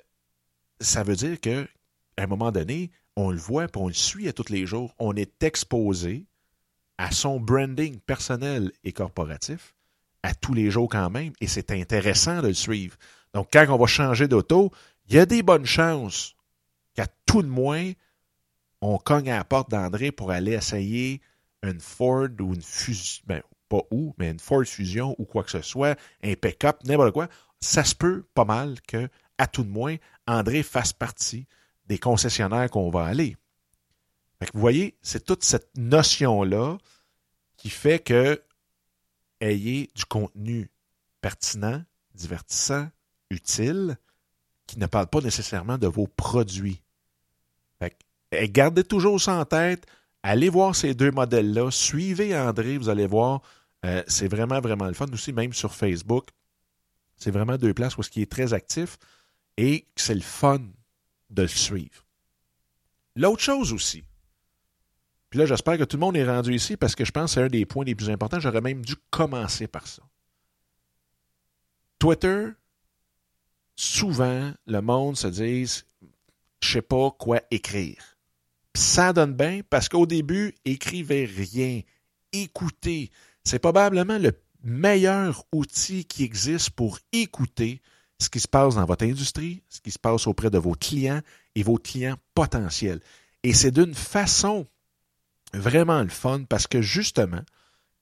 [0.81, 1.69] ça veut dire que
[2.17, 4.95] à un moment donné, on le voit, puis on le suit à tous les jours.
[4.99, 6.25] On est exposé
[6.97, 9.75] à son branding personnel et corporatif
[10.23, 12.97] à tous les jours quand même, et c'est intéressant de le suivre.
[13.35, 14.73] Donc, quand on va changer d'auto,
[15.09, 16.35] il y a des bonnes chances
[16.95, 17.93] qu'à tout de moins,
[18.81, 21.21] on cogne à la porte d'André pour aller essayer
[21.63, 25.51] une Ford ou une Fusion, ben, pas où, mais une Ford Fusion ou quoi que
[25.51, 27.29] ce soit, un pick-up, n'importe quoi.
[27.61, 29.97] Ça se peut pas mal que, à tout de moins,
[30.27, 31.47] André fasse partie
[31.87, 33.37] des concessionnaires qu'on va aller.
[34.53, 36.79] vous voyez, c'est toute cette notion-là
[37.57, 38.43] qui fait que
[39.41, 40.71] ayez du contenu
[41.21, 41.83] pertinent,
[42.15, 42.89] divertissant,
[43.31, 43.99] utile,
[44.67, 46.83] qui ne parle pas nécessairement de vos produits.
[47.81, 47.97] Fait
[48.51, 49.87] gardez toujours ça en tête.
[50.23, 51.71] Allez voir ces deux modèles-là.
[51.71, 53.41] Suivez André, vous allez voir.
[53.87, 55.07] Euh, c'est vraiment, vraiment le fun.
[55.13, 56.29] Aussi, même sur Facebook,
[57.19, 58.99] c'est vraiment deux places où il est très actif
[59.57, 60.61] et c'est le fun
[61.31, 62.05] de le suivre.
[63.17, 64.05] L'autre chose aussi,
[65.31, 67.35] puis là, j'espère que tout le monde est rendu ici parce que je pense que
[67.35, 68.41] c'est un des points les plus importants.
[68.41, 70.03] J'aurais même dû commencer par ça.
[71.99, 72.49] Twitter,
[73.77, 75.67] souvent, le monde se dit
[76.61, 78.17] je sais pas quoi écrire.
[78.75, 81.83] ça donne bien parce qu'au début, écrivez rien.
[82.33, 83.11] Écoutez.
[83.45, 84.33] C'est probablement le
[84.63, 87.81] meilleur outil qui existe pour écouter
[88.19, 91.21] ce qui se passe dans votre industrie, ce qui se passe auprès de vos clients
[91.55, 93.01] et vos clients potentiels.
[93.43, 94.67] Et c'est d'une façon
[95.55, 97.43] vraiment le fun parce que justement,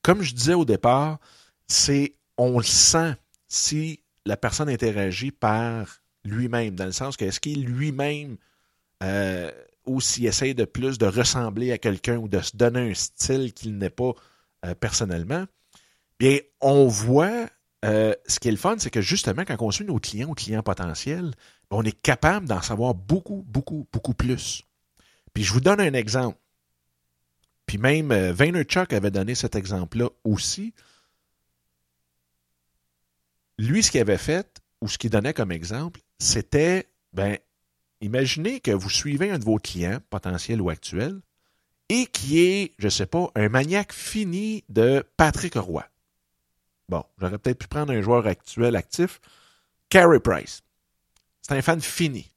[0.01, 1.19] comme je disais au départ,
[1.67, 3.15] c'est on le sent
[3.47, 8.37] si la personne interagit par lui-même, dans le sens que est-ce qu'il lui-même
[9.03, 9.51] euh,
[9.85, 13.77] ou s'il de plus de ressembler à quelqu'un ou de se donner un style qu'il
[13.77, 14.11] n'est pas
[14.65, 15.45] euh, personnellement,
[16.19, 17.47] bien, on voit
[17.85, 20.33] euh, ce qui est le fun, c'est que justement, quand on suit nos clients ou
[20.33, 21.33] clients potentiels,
[21.69, 24.63] on est capable d'en savoir beaucoup, beaucoup, beaucoup plus.
[25.33, 26.37] Puis je vous donne un exemple.
[27.65, 30.73] Puis même euh, Vaynerchuk avait donné cet exemple-là aussi.
[33.59, 37.37] Lui, ce qu'il avait fait, ou ce qu'il donnait comme exemple, c'était, ben,
[38.01, 41.19] imaginez que vous suivez un de vos clients, potentiels ou actuels,
[41.89, 45.85] et qui est, je ne sais pas, un maniaque fini de Patrick Roy.
[46.89, 49.19] Bon, j'aurais peut-être pu prendre un joueur actuel actif,
[49.89, 50.61] Carey Price.
[51.41, 52.31] C'est un fan fini.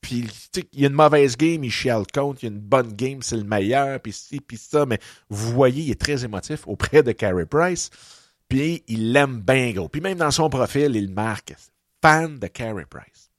[0.00, 0.26] Puis,
[0.72, 2.42] il y a une mauvaise game, il chiale contre.
[2.42, 4.00] Il y a une bonne game, c'est le meilleur.
[4.00, 4.86] Puis ci, puis ça.
[4.86, 4.98] Mais
[5.28, 7.90] vous voyez, il est très émotif auprès de Carey Price.
[8.48, 9.88] Puis, il l'aime bien gros.
[9.88, 11.54] Puis, même dans son profil, il marque
[12.02, 13.30] fan de Carey Price.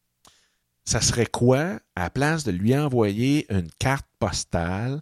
[0.85, 5.01] Ça serait quoi, à la place de lui envoyer une carte postale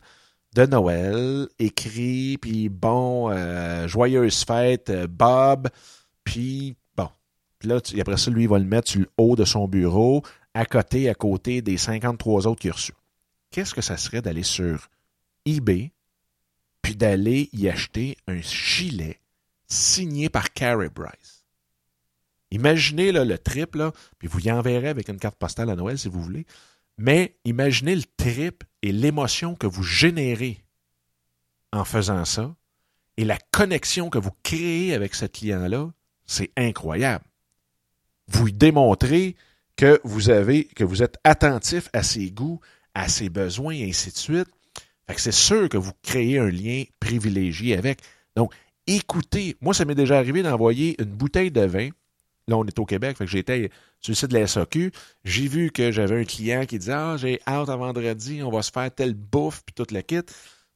[0.53, 5.69] de Noël, écrit, puis bon, euh, joyeuse fête, euh, Bob,
[6.23, 7.09] puis bon.
[7.59, 10.23] Puis là, après ça, lui, il va le mettre sur le haut de son bureau
[10.53, 12.93] à côté, à côté des 53 autres qu'il a reçus.
[13.51, 14.87] Qu'est-ce que ça serait d'aller sur
[15.45, 15.91] eBay
[16.81, 19.19] puis d'aller y acheter un gilet
[19.67, 21.45] signé par Carey Bryce?
[22.51, 26.07] Imaginez le trip, là, puis vous y enverrez avec une carte postale à Noël si
[26.09, 26.47] vous voulez,
[26.99, 30.63] mais imaginez le trip et l'émotion que vous générez
[31.71, 32.53] en faisant ça
[33.15, 35.91] et la connexion que vous créez avec ce client-là,
[36.25, 37.25] c'est incroyable.
[38.27, 39.35] Vous démontrez
[39.75, 42.59] que vous avez, que vous êtes attentif à ses goûts,
[42.93, 44.47] à ses besoins, et ainsi de suite.
[45.17, 47.99] c'est sûr que vous créez un lien privilégié avec.
[48.35, 48.53] Donc,
[48.87, 49.55] écoutez.
[49.61, 51.89] Moi, ça m'est déjà arrivé d'envoyer une bouteille de vin.
[52.49, 53.69] Là, on est au Québec, fait que j'étais
[53.99, 54.91] sur le site de la SAQ.
[55.23, 58.63] J'ai vu que j'avais un client qui disait Ah, j'ai hâte à vendredi, on va
[58.63, 60.21] se faire telle bouffe, puis toute la kit.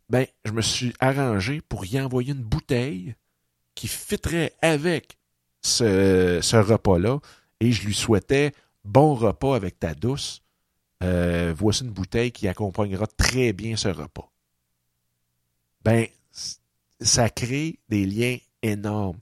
[0.09, 3.15] Ben, je me suis arrangé pour y envoyer une bouteille
[3.73, 5.17] qui fitterait avec
[5.61, 7.19] ce, ce repas-là.
[7.59, 8.53] Et je lui souhaitais
[8.83, 10.43] bon repas avec ta douce,
[11.01, 14.31] euh, voici une bouteille qui accompagnera très bien ce repas.
[15.83, 16.05] Ben,
[17.01, 19.17] ça crée des liens énormes,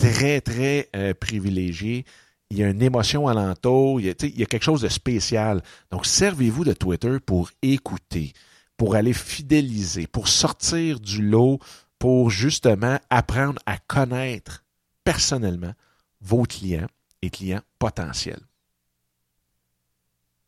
[0.00, 2.04] très, très euh, privilégiés.
[2.50, 4.88] Il y a une émotion alentour, il y a, il y a quelque chose de
[4.88, 5.62] spécial.
[5.92, 8.32] Donc, servez-vous de Twitter pour écouter,
[8.76, 11.60] pour aller fidéliser, pour sortir du lot,
[11.98, 14.64] pour justement apprendre à connaître
[15.04, 15.74] personnellement
[16.20, 16.88] vos clients
[17.22, 18.40] et clients potentiels.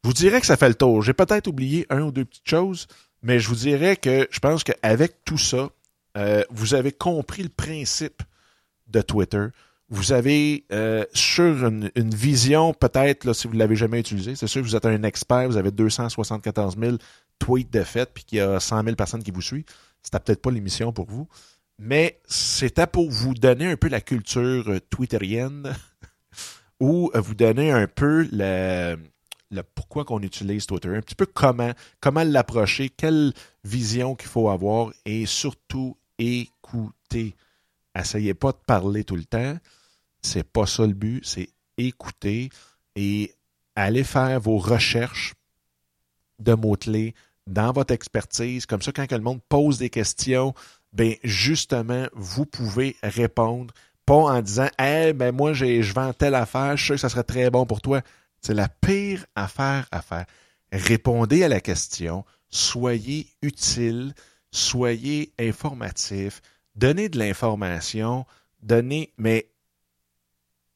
[0.03, 1.03] Je vous dirais que ça fait le tour.
[1.03, 2.89] J'ai peut-être oublié un ou deux petites choses,
[3.23, 5.71] mais je vous dirais que je pense qu'avec tout ça,
[6.17, 8.23] euh, vous avez compris le principe
[8.93, 9.47] de Twitter.
[9.89, 14.63] Vous avez euh, sur une, vision, peut-être, si vous ne l'avez jamais utilisé, c'est sûr
[14.63, 16.97] que vous êtes un expert, vous avez 274 000
[17.39, 19.65] tweets de fait, puis qu'il y a 100 000 personnes qui vous suivent.
[20.03, 21.29] C'était peut-être pas l'émission pour vous.
[21.79, 25.75] Mais c'était pour vous donner un peu la culture twitterienne
[26.81, 28.97] ou vous donner un peu le
[29.61, 33.35] pourquoi qu'on utilise Twitter, un petit peu comment, comment l'approcher, quelle
[33.65, 37.35] vision qu'il faut avoir et surtout écouter.
[37.95, 39.57] Essayez pas de parler tout le temps.
[40.23, 42.51] C'est pas ça le but, c'est écouter
[42.97, 43.35] et
[43.75, 45.35] aller faire vos recherches
[46.39, 47.15] de mots-clés
[47.47, 48.67] dans votre expertise.
[48.67, 50.55] Comme ça, quand le monde pose des questions,
[50.93, 53.73] ben justement, vous pouvez répondre.
[54.07, 57.23] Pas en disant Eh ben moi, je vends telle affaire, je sais que ça serait
[57.25, 58.03] très bon pour toi.
[58.41, 60.27] C'est la pire affaire à faire.
[60.73, 64.15] Répondez à la question, soyez utile,
[64.51, 66.41] soyez informatif,
[66.75, 68.27] donnez de l'information,
[68.63, 69.49] donnez, mais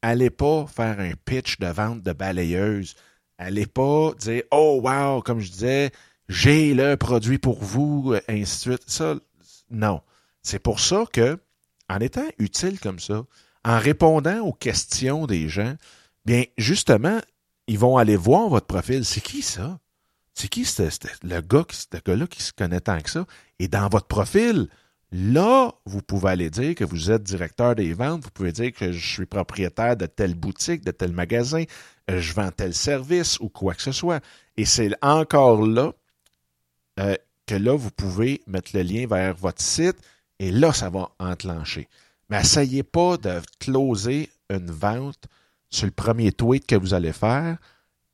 [0.03, 2.95] allez pas faire un pitch de vente de balayeuse.
[3.39, 5.91] Allez pas dire Oh wow, comme je disais,
[6.29, 8.85] j'ai le produit pour vous, ainsi de suite.
[8.87, 9.17] Ça,
[9.71, 10.01] non.
[10.43, 11.39] C'est pour ça que,
[11.89, 13.25] en étant utile comme ça,
[13.65, 15.75] en répondant aux questions des gens,
[16.25, 17.21] bien, justement,
[17.67, 19.05] ils vont aller voir votre profil.
[19.05, 19.79] C'est qui ça?
[20.35, 20.67] C'est qui
[21.23, 23.27] le gars, ce gars-là qui se connaît tant que ça?
[23.59, 24.69] Et dans votre profil,
[25.13, 28.93] là, vous pouvez aller dire que vous êtes directeur des ventes, vous pouvez dire que
[28.93, 31.65] je suis propriétaire de telle boutique, de tel magasin,
[32.11, 34.23] euh, je vends tel service ou quoi que ce soit.
[34.57, 35.93] Et c'est encore là
[37.01, 39.97] euh, que là, vous pouvez mettre le lien vers votre site
[40.39, 41.89] et là, ça va enclencher.
[42.29, 45.27] Mais essayez pas de closer une vente
[45.71, 47.59] sur le premier tweet que vous allez faire.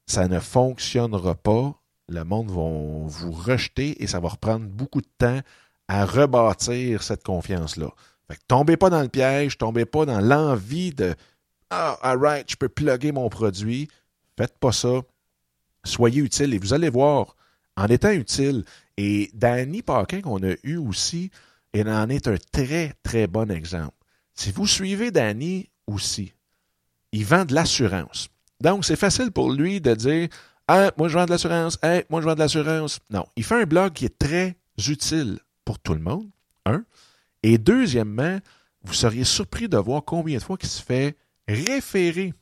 [0.06, 1.74] Ça ne fonctionnera pas
[2.12, 5.40] le monde va vous rejeter et ça va reprendre beaucoup de temps
[5.88, 7.90] à rebâtir cette confiance-là.
[8.28, 11.14] Fait que tombez pas dans le piège, tombez pas dans l'envie de
[11.70, 13.88] Ah, alright, je peux plugger mon produit.
[14.36, 15.02] Faites pas ça.
[15.84, 17.36] Soyez utile et vous allez voir,
[17.76, 18.64] en étant utile,
[18.96, 21.30] et Danny Paquin qu'on a eu aussi,
[21.74, 23.96] il en est un très, très bon exemple.
[24.34, 26.34] Si vous suivez Danny aussi,
[27.10, 28.28] il vend de l'assurance.
[28.60, 30.28] Donc, c'est facile pour lui de dire
[30.96, 31.78] moi je vends de l'assurance,
[32.08, 33.00] moi je vends de l'assurance.
[33.10, 34.56] Non, il fait un blog qui est très
[34.88, 36.28] utile pour tout le monde,
[36.66, 36.84] un.
[37.42, 38.38] Et deuxièmement,
[38.82, 41.16] vous seriez surpris de voir combien de fois il se fait
[41.48, 42.34] référer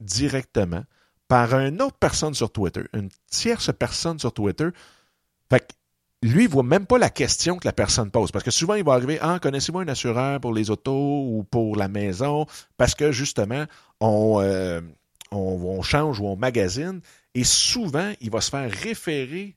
[0.00, 0.84] directement
[1.28, 4.68] par une autre personne sur Twitter, une tierce personne sur Twitter.
[5.50, 5.74] Fait que
[6.22, 8.30] lui, il voit même pas la question que la personne pose.
[8.30, 11.76] Parce que souvent, il va arriver Ah, connaissez-vous un assureur pour les autos ou pour
[11.76, 12.46] la maison?
[12.76, 13.64] Parce que justement,
[14.00, 14.80] on, euh,
[15.30, 17.00] on, change ou on magazine,
[17.34, 19.56] et souvent, il va se faire référer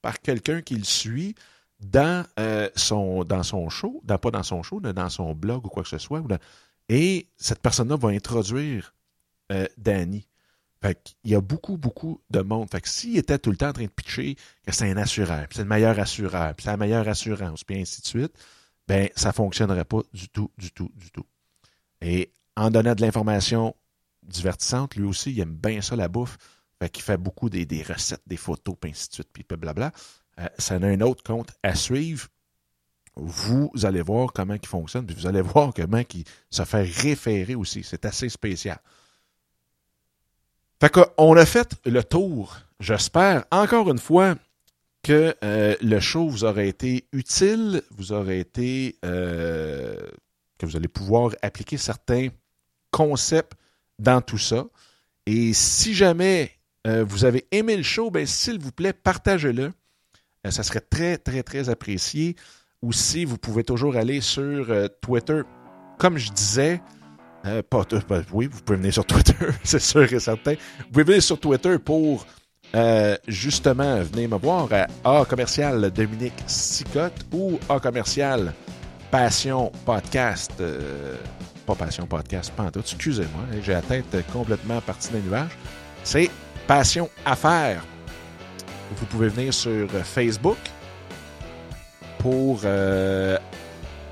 [0.00, 1.34] par quelqu'un qui le suit
[1.82, 5.68] dans, euh, son, dans son show, pas dans son show, mais dans son blog ou
[5.68, 6.22] quoi que ce soit.
[6.88, 8.94] et cette personne-là va introduire
[9.50, 10.26] euh, Danny.
[10.80, 12.68] Fait il y a beaucoup, beaucoup de monde.
[12.70, 15.46] Fait que s'il était tout le temps en train de pitcher que c'est un assureur,
[15.50, 18.32] c'est le meilleur assureur, c'est la meilleure assurance, puis ainsi de suite,
[18.88, 21.26] ben ça ne fonctionnerait pas du tout, du tout, du tout.
[22.00, 23.74] Et en donnant de l'information
[24.22, 24.96] divertissante.
[24.96, 26.38] Lui aussi, il aime bien ça, la bouffe.
[26.80, 29.92] Fait qu'il fait beaucoup des, recettes, des photos, puis ainsi de suite, puis blablabla.
[30.40, 32.28] Euh, ça a un autre compte à suivre.
[33.14, 37.54] Vous allez voir comment il fonctionne, puis vous allez voir comment il se fait référer
[37.54, 37.82] aussi.
[37.84, 38.78] C'est assez spécial.
[40.80, 42.58] Fait qu'on a fait le tour.
[42.80, 44.34] J'espère, encore une fois,
[45.02, 49.96] que euh, le show vous aurait été utile, vous aurait été euh,
[50.58, 52.28] que vous allez pouvoir appliquer certains
[52.90, 53.52] concepts
[53.98, 54.64] dans tout ça.
[55.26, 56.50] Et si jamais
[56.84, 59.72] vous avez aimé le show, ben, s'il vous plaît, partagez-le.
[60.46, 62.36] Euh, ça serait très, très, très apprécié.
[62.82, 65.42] Aussi, vous pouvez toujours aller sur euh, Twitter.
[65.98, 66.80] Comme je disais,
[67.70, 67.84] pas,
[68.32, 69.34] oui, vous pouvez venir sur Twitter,
[69.64, 70.54] c'est sûr et certain.
[70.78, 72.26] Vous pouvez venir sur Twitter pour
[73.28, 78.54] justement venir me voir à A commercial Dominique Sicotte ou A commercial
[79.10, 80.52] Passion Podcast
[81.62, 82.70] pas Passion Podcast, pas.
[82.76, 85.56] Excusez-moi, j'ai la tête complètement partie des nuages.
[86.04, 86.30] C'est
[86.66, 87.84] Passion Affaires.
[88.96, 90.58] Vous pouvez venir sur Facebook
[92.18, 93.36] pour euh,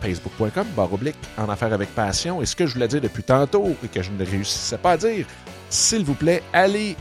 [0.00, 2.42] facebook.com, oblique, en affaires avec passion.
[2.42, 4.96] Et ce que je voulais dire depuis tantôt et que je ne réussissais pas à
[4.96, 5.26] dire,
[5.68, 6.96] s'il vous plaît, allez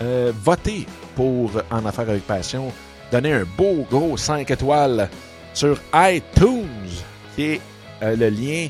[0.00, 2.72] euh, voter pour En affaires avec passion.
[3.10, 5.08] Donnez un beau gros 5 étoiles
[5.54, 6.66] sur iTunes,
[7.34, 7.60] qui est
[8.02, 8.68] euh, le lien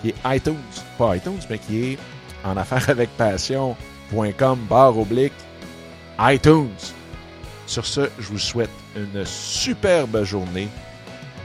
[0.00, 0.56] qui est iTunes,
[0.96, 1.98] pas iTunes, mais qui est
[2.44, 5.32] en affaires avec passion.com barre oblique
[6.20, 6.97] iTunes.
[7.68, 10.68] Sur ce, je vous souhaite une superbe journée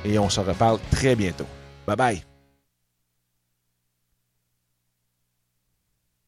[0.06, 1.46] et on se reparle très bientôt.
[1.86, 2.33] Bye bye.